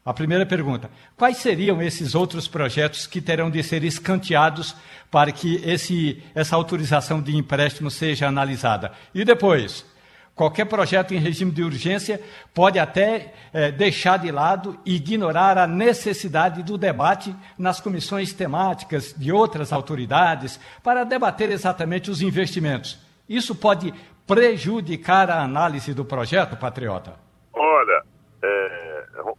[0.08, 4.74] A primeira pergunta: quais seriam esses outros projetos que terão de ser escanteados
[5.12, 8.94] para que esse, essa autorização de empréstimo seja analisada?
[9.14, 9.86] E depois,
[10.34, 12.22] qualquer projeto em regime de urgência
[12.54, 19.14] pode até é, deixar de lado e ignorar a necessidade do debate nas comissões temáticas
[19.18, 22.98] de outras autoridades para debater exatamente os investimentos.
[23.28, 23.94] Isso pode
[24.26, 27.27] prejudicar a análise do projeto, Patriota?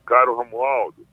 [0.06, 1.06] Caro Romualdo,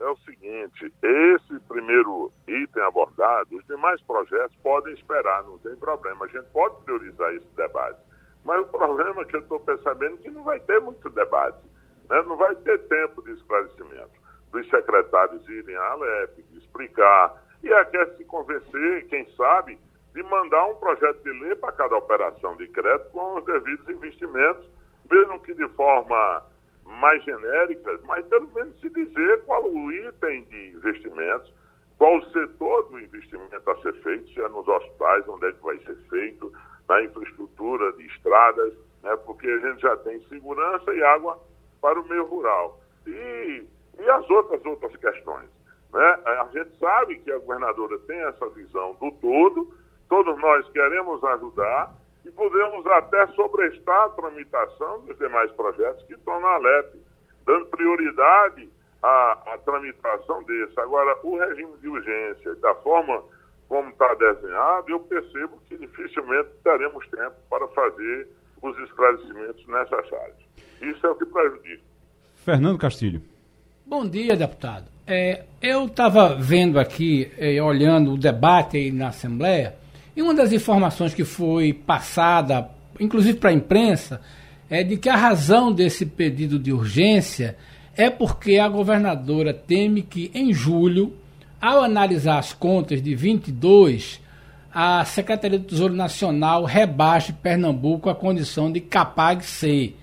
[0.00, 6.24] é o seguinte: esse primeiro item abordado, os demais projetos podem esperar, não tem problema.
[6.24, 8.00] A gente pode priorizar esse debate.
[8.44, 11.62] Mas o problema é que eu estou percebendo é que não vai ter muito debate,
[12.08, 12.22] né?
[12.22, 17.84] não vai ter tempo de esclarecimento dos secretários irem à Alep, de explicar, e é
[17.84, 19.78] quer se convencer, quem sabe,
[20.12, 24.68] de mandar um projeto de lei para cada operação de crédito com os devidos investimentos,
[25.10, 26.42] mesmo que de forma
[26.98, 31.52] mais genéricas, mas pelo menos se dizer qual o item de investimentos,
[31.98, 35.62] qual o setor do investimento a ser feito, se é nos hospitais, onde é que
[35.62, 36.52] vai ser feito,
[36.88, 41.38] na infraestrutura de estradas, né, porque a gente já tem segurança e água
[41.80, 42.80] para o meio rural.
[43.06, 43.64] E,
[43.98, 45.48] e as outras outras questões.
[45.92, 46.18] Né?
[46.24, 49.72] A gente sabe que a governadora tem essa visão do todo,
[50.08, 51.94] todos nós queremos ajudar,
[52.24, 56.98] e podemos até sobrestar a tramitação dos demais projetos que estão na Alep,
[57.46, 58.68] dando prioridade
[59.02, 60.78] à, à tramitação desse.
[60.78, 63.22] Agora, o regime de urgência, da forma
[63.68, 68.28] como está desenhado, eu percebo que dificilmente teremos tempo para fazer
[68.60, 70.36] os esclarecimentos necessários.
[70.82, 71.82] Isso é o que prejudica.
[72.44, 73.22] Fernando Castilho.
[73.86, 74.86] Bom dia, deputado.
[75.06, 79.74] É, eu estava vendo aqui, é, olhando o debate aí na Assembleia,
[80.16, 84.20] e uma das informações que foi passada, inclusive para a imprensa,
[84.68, 87.56] é de que a razão desse pedido de urgência
[87.96, 91.12] é porque a governadora teme que em julho,
[91.60, 94.20] ao analisar as contas de 22,
[94.72, 99.94] a Secretaria do Tesouro Nacional rebaixe Pernambuco à condição de capag C,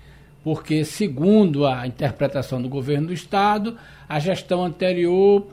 [0.44, 3.76] porque segundo a interpretação do governo do estado,
[4.08, 5.46] a gestão anterior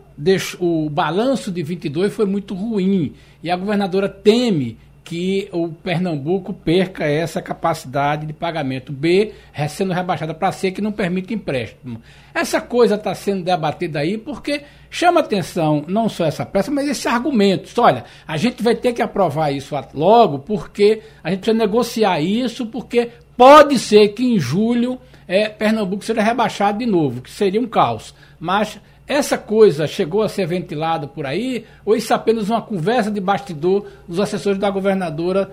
[0.59, 3.13] o balanço de 22 foi muito ruim
[3.43, 8.91] e a governadora teme que o Pernambuco perca essa capacidade de pagamento.
[8.91, 9.33] B,
[9.69, 12.01] sendo rebaixada para C, que não permite empréstimo.
[12.33, 17.07] Essa coisa está sendo debatida aí porque chama atenção não só essa peça, mas esse
[17.07, 17.69] argumento.
[17.79, 22.65] Olha, a gente vai ter que aprovar isso logo porque a gente precisa negociar isso,
[22.65, 27.67] porque pode ser que em julho é, Pernambuco seja rebaixado de novo, que seria um
[27.67, 28.15] caos.
[28.39, 33.11] Mas essa coisa chegou a ser ventilada por aí, ou isso é apenas uma conversa
[33.11, 35.51] de bastidor dos assessores da governadora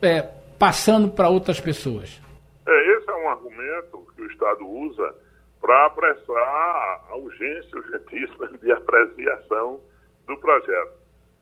[0.00, 0.22] é,
[0.58, 2.20] passando para outras pessoas?
[2.66, 5.14] É, esse é um argumento que o Estado usa
[5.60, 9.80] para apressar a urgência urgentíssima de apreciação
[10.26, 10.92] do projeto.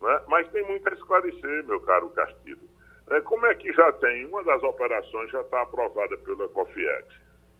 [0.00, 0.20] Né?
[0.28, 2.70] Mas tem muito a esclarecer, meu caro Castilho.
[3.11, 7.06] É, como é que já tem, uma das operações já está aprovada pela COFIEX,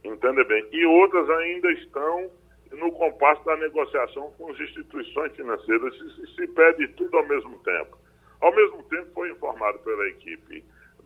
[0.05, 0.67] entende bem?
[0.73, 2.31] E outras ainda estão
[2.73, 7.99] no compasso da negociação com as instituições financeiras se, se pede tudo ao mesmo tempo.
[8.41, 10.65] Ao mesmo tempo, foi informado pela equipe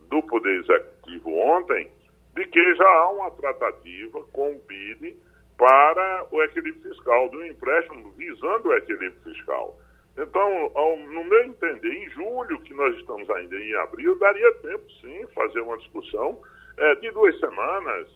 [0.09, 1.91] do Poder Executivo ontem
[2.35, 5.15] de que já há uma tratativa com o BID
[5.57, 9.77] para o equilíbrio fiscal, do empréstimo visando o equilíbrio fiscal.
[10.17, 14.83] Então, ao, no meu entender, em julho, que nós estamos ainda em abril, daria tempo
[15.01, 16.41] sim fazer uma discussão
[16.77, 18.07] é, de duas semanas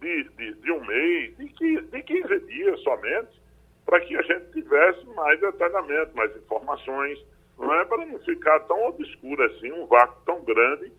[0.00, 3.40] de, de, de um mês, de, de 15 dias somente,
[3.84, 7.18] para que a gente tivesse mais detalhamento, mais informações,
[7.58, 10.92] não é para não ficar tão obscuro assim, um vácuo tão grande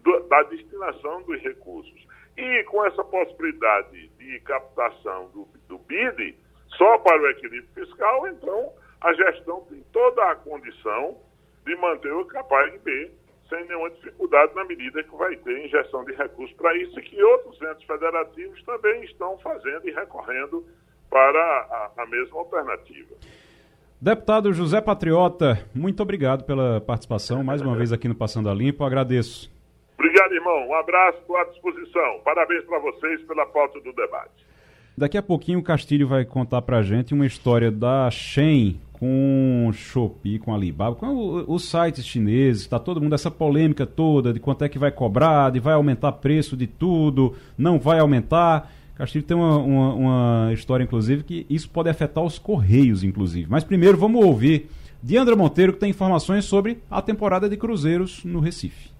[0.00, 2.06] do, da destinação dos recursos.
[2.36, 6.36] E com essa possibilidade de captação do, do BID
[6.76, 11.18] só para o equilíbrio fiscal, então a gestão tem toda a condição
[11.64, 13.10] de manter o capaz B
[13.48, 17.22] sem nenhuma dificuldade na medida que vai ter injeção de recursos para isso e que
[17.22, 20.64] outros entes federativos também estão fazendo e recorrendo
[21.08, 23.14] para a, a mesma alternativa.
[24.00, 28.84] Deputado José Patriota, muito obrigado pela participação mais uma vez aqui no Passando a Limpo,
[28.84, 29.50] agradeço.
[29.98, 30.68] Obrigado, irmão.
[30.68, 32.20] Um abraço, estou à disposição.
[32.22, 34.46] Parabéns para vocês pela pauta do debate.
[34.96, 39.70] Daqui a pouquinho o Castilho vai contar para a gente uma história da Shen com
[39.72, 44.64] Shopee, com Alibaba, com os sites chineses, está todo mundo, essa polêmica toda de quanto
[44.64, 48.72] é que vai cobrar, de vai aumentar preço de tudo, não vai aumentar.
[48.94, 53.46] Castilho tem uma, uma, uma história, inclusive, que isso pode afetar os Correios, inclusive.
[53.50, 54.68] Mas primeiro vamos ouvir
[55.02, 58.95] Diandra Monteiro, que tem informações sobre a temporada de cruzeiros no Recife.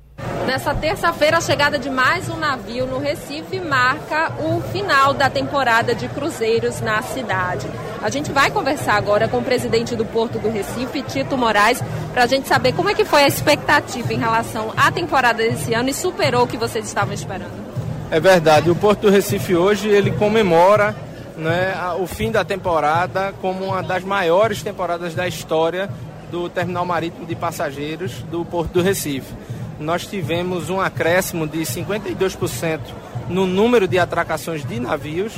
[0.46, 5.94] Nessa terça-feira, a chegada de mais um navio no Recife marca o final da temporada
[5.94, 7.66] de cruzeiros na cidade.
[8.00, 12.22] A gente vai conversar agora com o presidente do Porto do Recife, Tito Moraes, para
[12.22, 15.88] a gente saber como é que foi a expectativa em relação à temporada desse ano
[15.88, 17.66] e superou o que vocês estavam esperando.
[18.10, 20.94] É verdade, o Porto do Recife hoje ele comemora
[21.36, 25.90] né, o fim da temporada como uma das maiores temporadas da história
[26.30, 29.34] do terminal marítimo de passageiros do Porto do Recife
[29.78, 32.80] nós tivemos um acréscimo de 52%
[33.28, 35.32] no número de atracações de navios.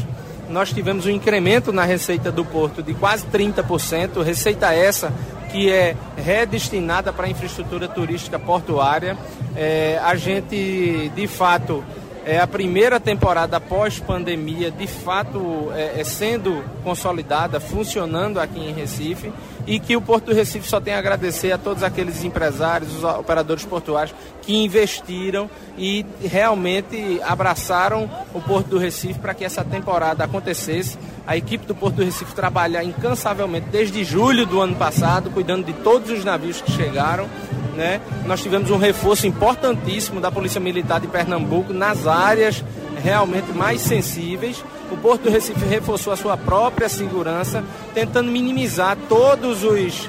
[0.49, 5.13] Nós tivemos um incremento na receita do porto de quase 30%, receita essa
[5.51, 9.17] que é redestinada para a infraestrutura turística portuária.
[9.57, 11.83] É, a gente, de fato,
[12.25, 19.33] é a primeira temporada pós-pandemia, de fato, é, é, sendo consolidada, funcionando aqui em Recife
[19.69, 23.05] e que o Porto do Recife só tem a agradecer a todos aqueles empresários, os
[23.05, 30.25] operadores portuários que investiram e realmente abraçaram o Porto do Recife para que essa temporada
[30.25, 30.97] acontecesse.
[31.27, 35.75] A equipe do Porto do Recife trabalha incansavelmente desde julho do ano passado, cuidando de
[35.75, 37.29] todos os navios que chegaram.
[37.77, 38.01] Né?
[38.25, 42.65] Nós tivemos um reforço importantíssimo da Polícia Militar de Pernambuco nas áreas
[43.03, 44.65] realmente mais sensíveis.
[44.91, 47.65] O Porto do Recife reforçou a sua própria segurança,
[47.95, 50.09] tentando minimizar todos os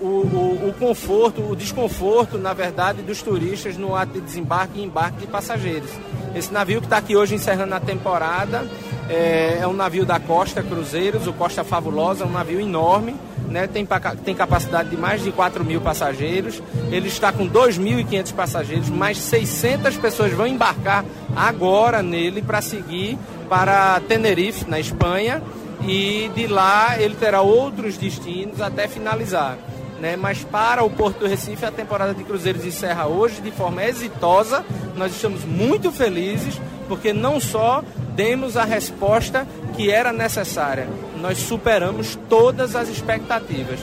[0.00, 4.84] o, o, o, conforto, o desconforto, na verdade, dos turistas no ato de desembarque e
[4.84, 5.90] embarque de passageiros.
[6.34, 8.66] Esse navio que está aqui hoje encerrando a temporada
[9.08, 13.14] é, é, um navio da Costa Cruzeiros, o Costa Fabulosa, um navio enorme,
[13.52, 13.86] né, tem,
[14.24, 16.62] tem capacidade de mais de 4 mil passageiros.
[16.90, 21.04] Ele está com 2.500 passageiros, mais 600 pessoas vão embarcar
[21.36, 25.42] agora nele para seguir para Tenerife, na Espanha,
[25.86, 29.58] e de lá ele terá outros destinos até finalizar.
[30.00, 30.16] Né?
[30.16, 34.64] Mas para o Porto do Recife, a temporada de cruzeiros encerra hoje de forma exitosa.
[34.96, 37.84] Nós estamos muito felizes, porque não só
[38.16, 40.88] demos a resposta que era necessária,
[41.20, 43.80] nós superamos todas as expectativas.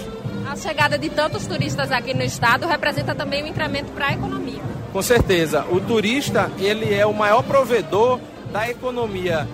[0.50, 4.62] A chegada de tantos turistas aqui no estado representa também um incremento para a economia.
[4.92, 8.20] Com certeza, o turista ele é o maior provedor
[8.52, 9.48] da economia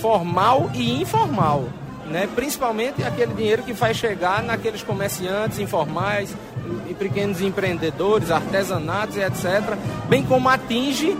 [0.00, 1.68] formal e informal,
[2.06, 2.26] né?
[2.34, 6.34] Principalmente aquele dinheiro que vai chegar naqueles comerciantes informais,
[6.88, 9.76] e pequenos empreendedores, artesanatos e etc.,
[10.08, 11.16] bem como atinge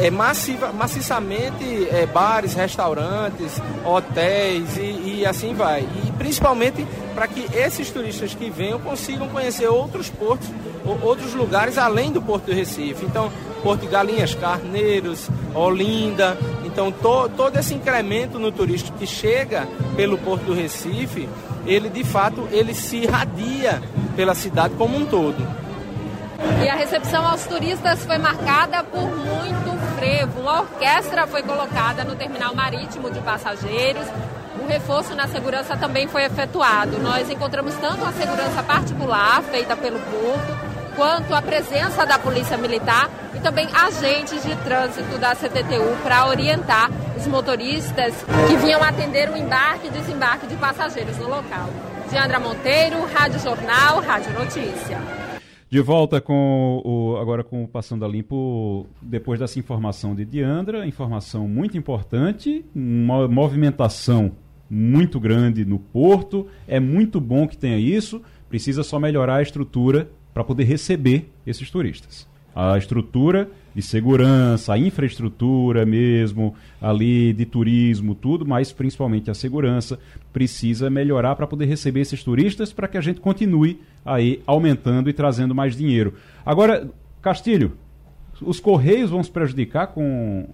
[0.00, 5.80] é, massiva, maciçamente é, bares, restaurantes, hotéis e, e, assim vai.
[5.82, 10.48] E principalmente para que esses turistas que venham consigam conhecer outros portos,
[11.02, 13.04] outros lugares além do Porto do Recife.
[13.04, 13.30] Então,
[13.62, 16.36] Porto de Galinhas, Carneiros, Olinda.
[16.64, 19.66] Então, to, todo esse incremento no turismo que chega
[19.96, 21.28] pelo Porto do Recife,
[21.66, 23.80] ele de fato ele se irradia
[24.16, 25.63] pela cidade como um todo.
[26.62, 30.40] E a recepção aos turistas foi marcada por muito frevo.
[30.40, 34.06] Uma orquestra foi colocada no terminal marítimo de passageiros.
[34.62, 36.98] O reforço na segurança também foi efetuado.
[36.98, 43.10] Nós encontramos tanto a segurança particular, feita pelo porto, quanto a presença da Polícia Militar
[43.34, 48.14] e também agentes de trânsito da CTTU para orientar os motoristas
[48.48, 51.68] que vinham atender o embarque e desembarque de passageiros no local.
[52.10, 55.23] Diandra Monteiro, Rádio Jornal, Rádio Notícia.
[55.74, 60.86] De volta com o agora com o Passando a Limpo, depois dessa informação de Diandra,
[60.86, 64.30] informação muito importante, uma movimentação
[64.70, 70.08] muito grande no porto, é muito bom que tenha isso, precisa só melhorar a estrutura
[70.32, 72.28] para poder receber esses turistas.
[72.54, 79.98] A estrutura de segurança, a infraestrutura mesmo, ali de turismo, tudo, mas principalmente a segurança
[80.32, 85.12] precisa melhorar para poder receber esses turistas para que a gente continue aí aumentando e
[85.12, 86.14] trazendo mais dinheiro.
[86.46, 86.88] Agora,
[87.20, 87.76] Castilho,
[88.40, 90.46] os Correios vão se prejudicar com,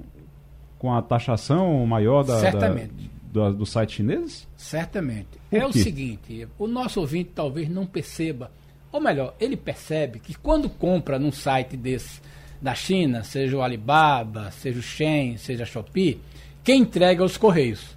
[0.79, 3.11] com a taxação maior da, Certamente.
[3.33, 4.49] Da, da, do site chineses?
[4.57, 5.29] Certamente.
[5.53, 8.51] é o seguinte, o nosso ouvinte talvez não perceba
[8.93, 12.21] ou melhor, ele percebe que quando compra num site desse
[12.61, 16.21] da China, seja o Alibaba, seja o Shen, seja a Shopee,
[16.63, 17.97] quem entrega é os Correios.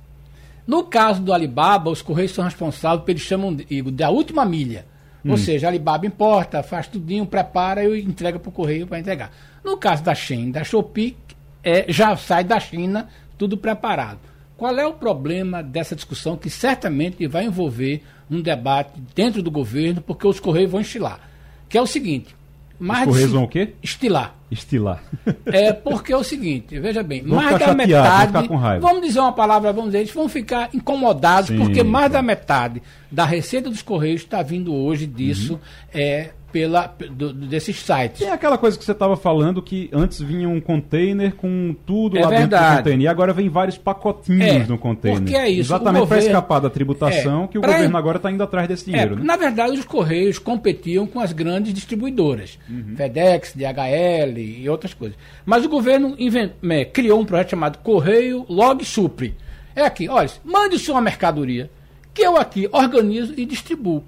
[0.65, 4.85] No caso do Alibaba, os Correios são responsáveis pelo eles chamam de, da última milha.
[5.26, 5.31] Hum.
[5.31, 9.31] Ou seja, a Alibaba importa, faz tudinho, prepara e entrega para o Correio para entregar.
[9.64, 11.18] No caso da Shen, da Shopee,
[11.64, 14.19] é, já sai da China tudo preparado.
[14.56, 20.02] Qual é o problema dessa discussão que certamente vai envolver um debate dentro do governo,
[20.02, 21.19] porque os Correios vão estilar?
[21.68, 22.34] Que é o seguinte.
[22.79, 23.73] Mais os Correios vão o quê?
[23.81, 24.35] Estilar.
[24.51, 25.03] Estilar.
[25.45, 28.47] É porque é o seguinte, veja bem, vão mais da metade.
[28.79, 32.81] Vamos dizer uma palavra, vamos dizer, eles vão ficar incomodados, Sim, porque mais da metade
[33.11, 35.53] da receita dos Correios está vindo hoje disso.
[35.53, 35.59] Uhum.
[35.93, 38.21] É, pela, do, desses sites.
[38.21, 42.21] É aquela coisa que você estava falando que antes vinha um container com tudo é
[42.21, 42.49] lá verdade.
[42.51, 45.19] dentro do container e agora vem vários pacotinhos é, no container.
[45.19, 45.73] Porque é isso.
[45.73, 49.15] Exatamente para escapar da tributação é, que o governo agora está indo atrás desse dinheiro.
[49.15, 49.23] É, né?
[49.23, 52.93] Na verdade, os Correios competiam com as grandes distribuidoras, uhum.
[52.95, 55.17] FedEx, DHL e outras coisas.
[55.43, 59.35] Mas o governo invent, é, criou um projeto chamado Correio Log Supre.
[59.75, 61.67] É aqui, olha, mande sua mercadoria
[62.13, 64.03] que eu aqui organizo e distribuo.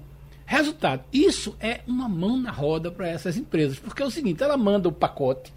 [0.46, 4.56] Resultado, isso é uma mão na roda para essas empresas, porque é o seguinte, ela
[4.56, 5.52] manda o pacote,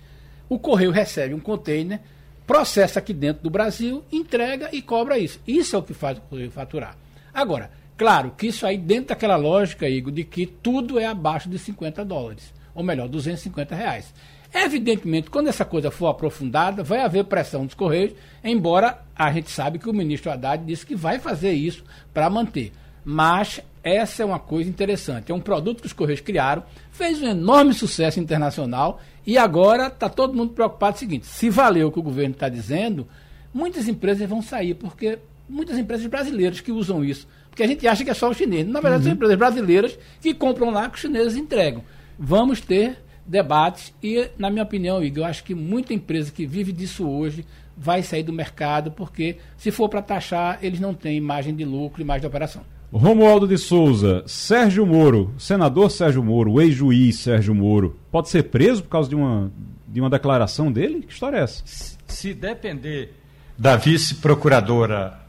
[0.50, 2.00] o correio recebe um container,
[2.48, 5.40] processa aqui dentro do Brasil, entrega e cobra isso.
[5.48, 6.98] Isso é o que faz o correio faturar.
[7.32, 11.60] Agora, claro que isso aí dentro daquela lógica, Igor, de que tudo é abaixo de
[11.60, 14.12] 50 dólares, ou melhor, 250 reais.
[14.52, 18.14] Evidentemente, quando essa coisa for aprofundada, vai haver pressão dos Correios,
[18.44, 22.72] embora a gente sabe que o ministro Haddad disse que vai fazer isso para manter.
[23.06, 25.32] Mas essa é uma coisa interessante.
[25.32, 30.10] É um produto que os Correios criaram, fez um enorme sucesso internacional e agora está
[30.10, 33.08] todo mundo preocupado com o seguinte: se valeu o que o governo está dizendo,
[33.54, 37.28] muitas empresas vão sair, porque muitas empresas brasileiras que usam isso.
[37.50, 38.68] Porque a gente acha que é só o chinês.
[38.68, 39.04] Na verdade, uhum.
[39.06, 41.84] são empresas brasileiras que compram lá que os chineses entregam.
[42.18, 46.72] Vamos ter debates e, na minha opinião, Igor, eu acho que muita empresa que vive
[46.72, 47.46] disso hoje
[47.78, 52.02] vai sair do mercado, porque se for para taxar, eles não têm imagem de lucro,
[52.02, 52.64] imagem de operação.
[52.92, 58.90] Romualdo de Souza, Sérgio Moro, senador Sérgio Moro, ex-juiz Sérgio Moro, pode ser preso por
[58.90, 59.52] causa de uma,
[59.88, 61.04] de uma declaração dele?
[61.04, 61.62] Que história é essa?
[62.08, 63.14] Se depender
[63.56, 65.20] da vice-procuradora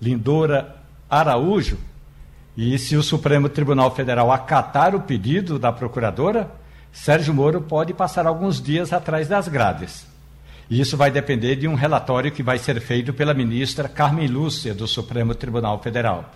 [0.00, 0.76] Lindora
[1.10, 1.76] Araújo,
[2.56, 6.50] e se o Supremo Tribunal Federal acatar o pedido da procuradora,
[6.90, 10.06] Sérgio Moro pode passar alguns dias atrás das grades.
[10.70, 14.72] E isso vai depender de um relatório que vai ser feito pela ministra Carmen Lúcia,
[14.72, 16.32] do Supremo Tribunal Federal.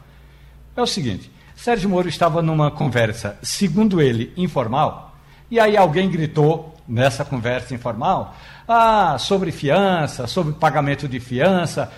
[0.77, 5.17] É o seguinte: Sérgio Moro estava numa conversa, segundo ele, informal,
[5.51, 8.37] e aí alguém gritou nessa conversa informal
[8.69, 11.91] ah, sobre fiança, sobre pagamento de fiança,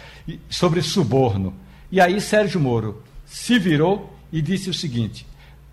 [0.49, 1.55] sobre suborno.
[1.91, 5.27] E aí Sérgio Moro se virou e disse o seguinte: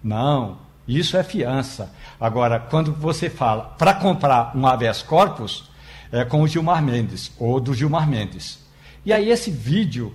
[0.04, 0.58] não,
[0.88, 1.94] isso é fiança.
[2.20, 5.70] Agora, quando você fala para comprar um habeas corpus,
[6.12, 8.60] é com o Gilmar Mendes, ou do Gilmar Mendes.
[9.06, 10.14] E aí esse vídeo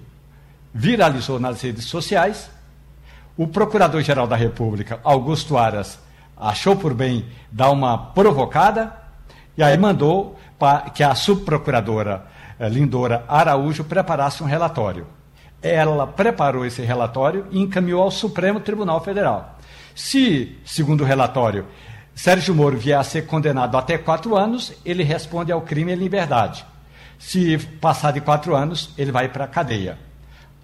[0.73, 2.51] viralizou nas redes sociais
[3.39, 6.01] o Procurador-Geral da República, Augusto Aras,
[6.37, 8.93] achou por bem dar uma provocada
[9.57, 10.37] e aí mandou
[10.93, 12.27] que a subprocuradora
[12.59, 15.07] eh, Lindora Araújo preparasse um relatório.
[15.63, 19.57] Ela preparou esse relatório e encaminhou ao Supremo Tribunal Federal.
[19.95, 21.67] Se, segundo o relatório,
[22.17, 26.67] Sérgio Moro vier a ser condenado até quatro anos, ele responde ao crime em liberdade.
[27.21, 29.97] Se passar de quatro anos, ele vai para a cadeia.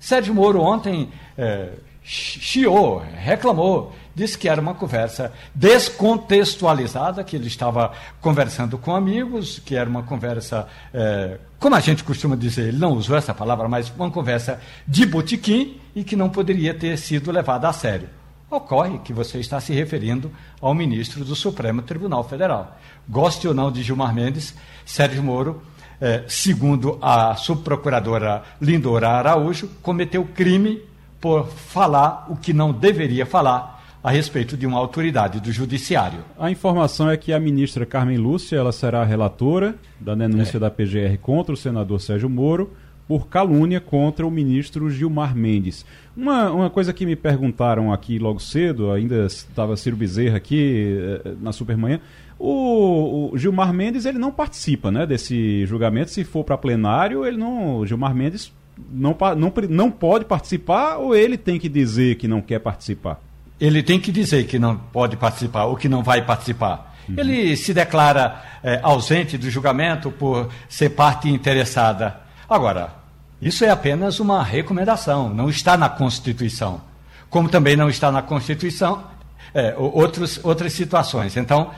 [0.01, 1.71] Sérgio Moro ontem é,
[2.05, 9.75] chiou, reclamou, disse que era uma conversa descontextualizada, que ele estava conversando com amigos, que
[9.75, 13.91] era uma conversa, é, como a gente costuma dizer, ele não usou essa palavra, mas
[13.97, 18.09] uma conversa de botequim e que não poderia ter sido levada a sério.
[18.51, 22.79] Ocorre que você está se referindo ao ministro do Supremo Tribunal Federal.
[23.09, 24.55] Goste ou não de Gilmar Mendes,
[24.85, 25.63] Sérgio Moro,
[26.01, 30.83] é, segundo a subprocuradora Lindora Araújo, cometeu crime
[31.25, 36.19] por falar o que não deveria falar a respeito de uma autoridade do judiciário.
[36.39, 40.61] A informação é que a ministra Carmen Lúcia ela será relatora da denúncia é.
[40.61, 42.75] da PGR contra o senador Sérgio Moro
[43.09, 45.87] por calúnia contra o ministro Gilmar Mendes.
[46.15, 50.95] Uma, uma coisa que me perguntaram aqui logo cedo, ainda estava Ciro Bezerra aqui
[51.25, 52.01] eh, na Supermanhã,
[52.39, 56.11] o, o, Gilmar Mendes ele não participa né, desse julgamento.
[56.11, 57.79] Se for para plenário, ele não.
[57.79, 58.53] O Gilmar Mendes
[58.91, 63.21] não, não, não pode participar ou ele tem que dizer que não quer participar?
[63.61, 66.95] Ele tem que dizer que não pode participar ou que não vai participar.
[67.09, 67.15] Uhum.
[67.19, 72.21] Ele se declara é, ausente do julgamento por ser parte interessada.
[72.49, 72.95] Agora,
[73.41, 76.81] isso é apenas uma recomendação, não está na Constituição.
[77.31, 79.05] Como também não está na Constituição
[79.53, 81.37] é, outros, outras situações.
[81.37, 81.71] Então,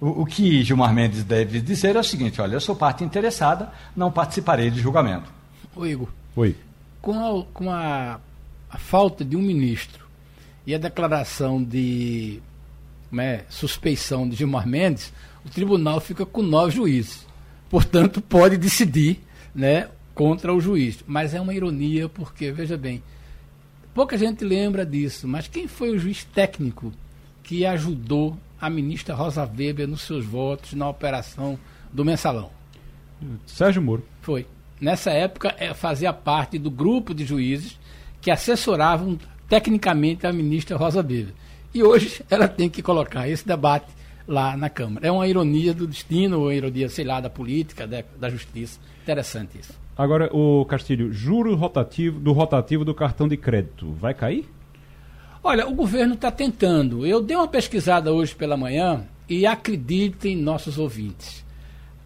[0.00, 3.70] o, o, que Gilmar Mendes deve dizer é o seguinte: olha, eu sou parte interessada,
[3.96, 5.32] não participarei de julgamento.
[5.74, 6.56] Ô Igor, Oi.
[7.02, 8.18] Com, a, com a,
[8.70, 10.06] a falta de um ministro
[10.66, 12.40] e a declaração de
[13.10, 15.12] né, suspeição de Gilmar Mendes,
[15.44, 17.26] o tribunal fica com nove juízes.
[17.68, 19.20] Portanto, pode decidir
[19.54, 21.04] né, contra o juiz.
[21.06, 23.02] Mas é uma ironia, porque, veja bem,
[23.92, 26.92] pouca gente lembra disso, mas quem foi o juiz técnico
[27.42, 31.58] que ajudou a ministra Rosa Weber nos seus votos na operação
[31.92, 32.50] do mensalão?
[33.46, 34.02] Sérgio Moro.
[34.22, 34.46] Foi
[34.82, 37.78] nessa época, é, fazia parte do grupo de juízes
[38.20, 39.16] que assessoravam
[39.48, 41.28] tecnicamente a ministra Rosa Weber.
[41.72, 43.86] E hoje ela tem que colocar esse debate
[44.26, 45.06] lá na Câmara.
[45.06, 48.80] É uma ironia do destino, ou ironia, sei lá, da política, da, da justiça.
[49.02, 49.72] Interessante isso.
[49.96, 54.48] Agora, o Castilho, juro rotativo do rotativo do cartão de crédito, vai cair?
[55.44, 57.06] Olha, o governo está tentando.
[57.06, 61.42] Eu dei uma pesquisada hoje pela manhã e acreditem, nossos ouvintes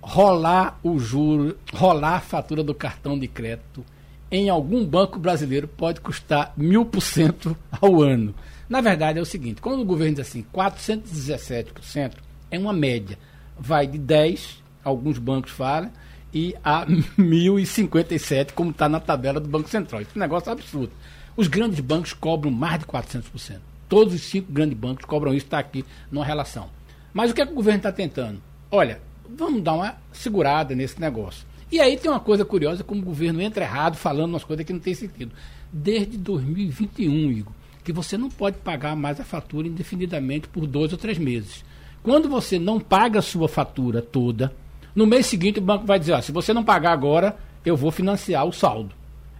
[0.07, 3.85] rolar o juro, rolar a fatura do cartão de crédito
[4.31, 8.33] em algum banco brasileiro pode custar mil por cento ao ano.
[8.69, 12.13] Na verdade é o seguinte, quando o governo diz assim, 417%
[12.53, 13.19] é uma média,
[13.59, 15.91] vai de 10, alguns bancos falam,
[16.33, 16.87] e a
[17.19, 20.03] 1.057, como está na tabela do Banco Central.
[20.03, 20.93] É um negócio absurdo.
[21.37, 23.59] Os grandes bancos cobram mais de 400%.
[23.89, 26.71] Todos os cinco grandes bancos cobram isso, está aqui numa relação.
[27.13, 28.41] Mas o que, é que o governo está tentando?
[28.71, 31.47] Olha, vamos dar uma segurada nesse negócio.
[31.71, 34.73] E aí tem uma coisa curiosa, como o governo entra errado falando umas coisas que
[34.73, 35.33] não tem sentido.
[35.73, 40.99] Desde 2021, Igor, que você não pode pagar mais a fatura indefinidamente por dois ou
[40.99, 41.65] três meses.
[42.03, 44.55] Quando você não paga a sua fatura toda,
[44.95, 47.91] no mês seguinte o banco vai dizer, ó, se você não pagar agora, eu vou
[47.91, 48.95] financiar o saldo.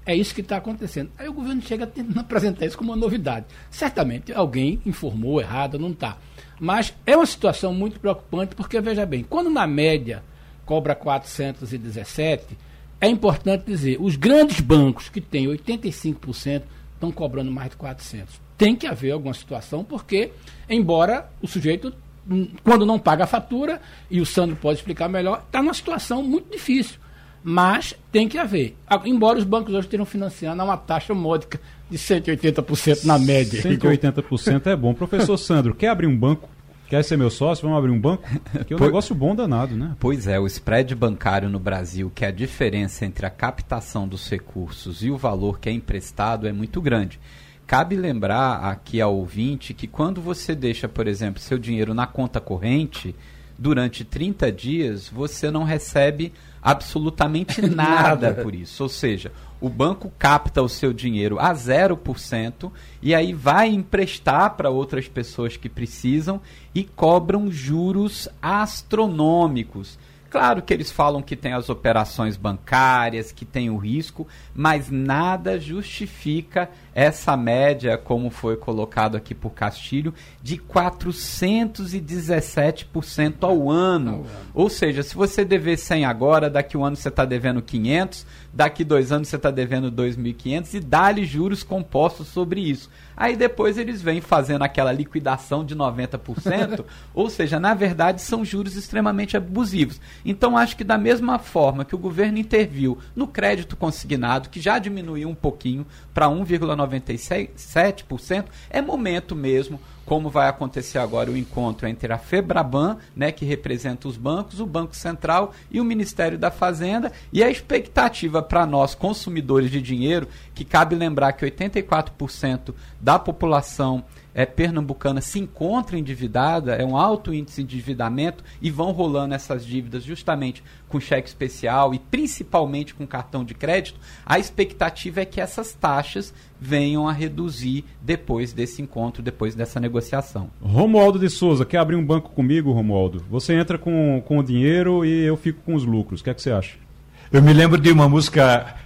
[0.05, 1.11] É isso que está acontecendo.
[1.19, 3.47] Aí o governo chega tentando apresentar isso como uma novidade.
[3.71, 6.17] Certamente alguém informou errado, não está.
[6.59, 10.23] Mas é uma situação muito preocupante, porque, veja bem, quando na média
[10.65, 12.57] cobra 417,
[13.01, 16.63] é importante dizer, os grandes bancos que têm 85%
[16.95, 18.41] estão cobrando mais de 400.
[18.57, 20.33] Tem que haver alguma situação, porque,
[20.69, 21.93] embora o sujeito,
[22.29, 23.81] hum, quando não paga a fatura,
[24.11, 26.99] e o Sandro pode explicar melhor, está numa situação muito difícil.
[27.49, 28.77] Mas tem que haver.
[29.05, 33.63] Embora os bancos hoje estejam financiando a uma taxa módica de 180% na média.
[33.63, 34.93] 180% é bom.
[34.93, 36.49] Professor Sandro, quer abrir um banco?
[36.89, 37.63] Quer ser meu sócio?
[37.63, 38.25] Vamos abrir um banco?
[38.67, 39.95] Que é um negócio bom danado, né?
[40.01, 44.29] Pois é, o spread bancário no Brasil, que é a diferença entre a captação dos
[44.29, 47.21] recursos e o valor que é emprestado, é muito grande.
[47.65, 52.41] Cabe lembrar aqui ao ouvinte que quando você deixa, por exemplo, seu dinheiro na conta
[52.41, 53.15] corrente,
[53.59, 58.83] durante 30 dias, você não recebe absolutamente nada, nada por isso.
[58.83, 62.71] Ou seja, o banco capta o seu dinheiro a 0%
[63.01, 66.41] e aí vai emprestar para outras pessoas que precisam
[66.75, 69.99] e cobram juros astronômicos.
[70.29, 75.59] Claro que eles falam que tem as operações bancárias, que tem o risco, mas nada
[75.59, 84.27] justifica essa média, como foi colocado aqui por Castilho, de 417% ao ano.
[84.53, 88.83] Ou seja, se você dever 100 agora, daqui um ano você está devendo 500, daqui
[88.83, 92.91] dois anos você está devendo 2.500 e dá-lhe juros compostos sobre isso.
[93.17, 96.85] Aí depois eles vêm fazendo aquela liquidação de 90%,
[97.15, 100.01] ou seja, na verdade são juros extremamente abusivos.
[100.25, 104.79] Então acho que da mesma forma que o governo interviu no crédito consignado, que já
[104.79, 112.13] diminuiu um pouquinho para 1,97%, é momento mesmo como vai acontecer agora o encontro entre
[112.13, 117.13] a Febraban, né, que representa os bancos, o Banco Central e o Ministério da Fazenda,
[117.33, 124.05] e a expectativa para nós consumidores de dinheiro, que cabe lembrar que 84% da população
[124.37, 129.65] é, pernambucana se encontra endividada, é um alto índice de endividamento e vão rolando essas
[129.65, 135.41] dívidas justamente com cheque especial e principalmente com cartão de crédito, a expectativa é que
[135.41, 140.51] essas taxas venham a reduzir depois desse encontro, depois dessa negociação.
[140.61, 143.25] Romualdo de Souza, quer abrir um banco comigo, Romualdo?
[143.31, 146.21] Você entra com, com o dinheiro e eu fico com os lucros.
[146.21, 146.86] O que é que você acha?
[147.33, 148.77] Eu me lembro de uma música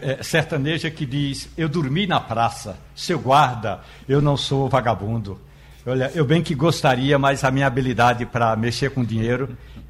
[0.00, 5.38] é, sertaneja que diz: Eu dormi na praça, seu guarda, eu não sou vagabundo.
[5.84, 9.48] Olha, eu bem que gostaria, mas a minha habilidade para mexer com dinheiro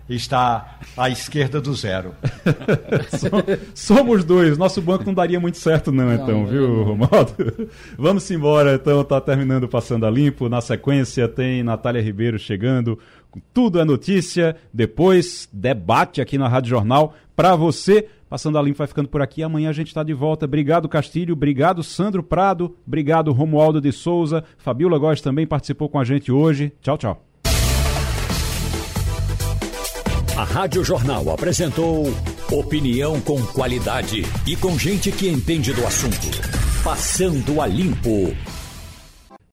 [0.09, 2.15] está à esquerda do zero.
[3.75, 4.57] Somos dois.
[4.57, 7.69] Nosso banco não daria muito certo, não, então, não, viu, Romualdo?
[7.99, 9.05] Vamos embora, então.
[9.05, 10.49] Tá terminando Passando a Limpo.
[10.49, 12.99] Na sequência, tem Natália Ribeiro chegando.
[13.53, 14.57] Tudo é notícia.
[14.73, 18.09] Depois, debate aqui na Rádio Jornal para você.
[18.29, 19.43] Passando a Limpo vai ficando por aqui.
[19.43, 20.45] Amanhã a gente está de volta.
[20.45, 21.33] Obrigado, Castilho.
[21.33, 22.77] Obrigado, Sandro Prado.
[22.87, 24.45] Obrigado, Romualdo de Souza.
[24.59, 26.73] Fabiola Góes também participou com a gente hoje.
[26.83, 27.25] Tchau, tchau.
[30.37, 32.05] A Rádio Jornal apresentou
[32.53, 36.29] opinião com qualidade e com gente que entende do assunto.
[36.85, 38.33] Passando a Limpo.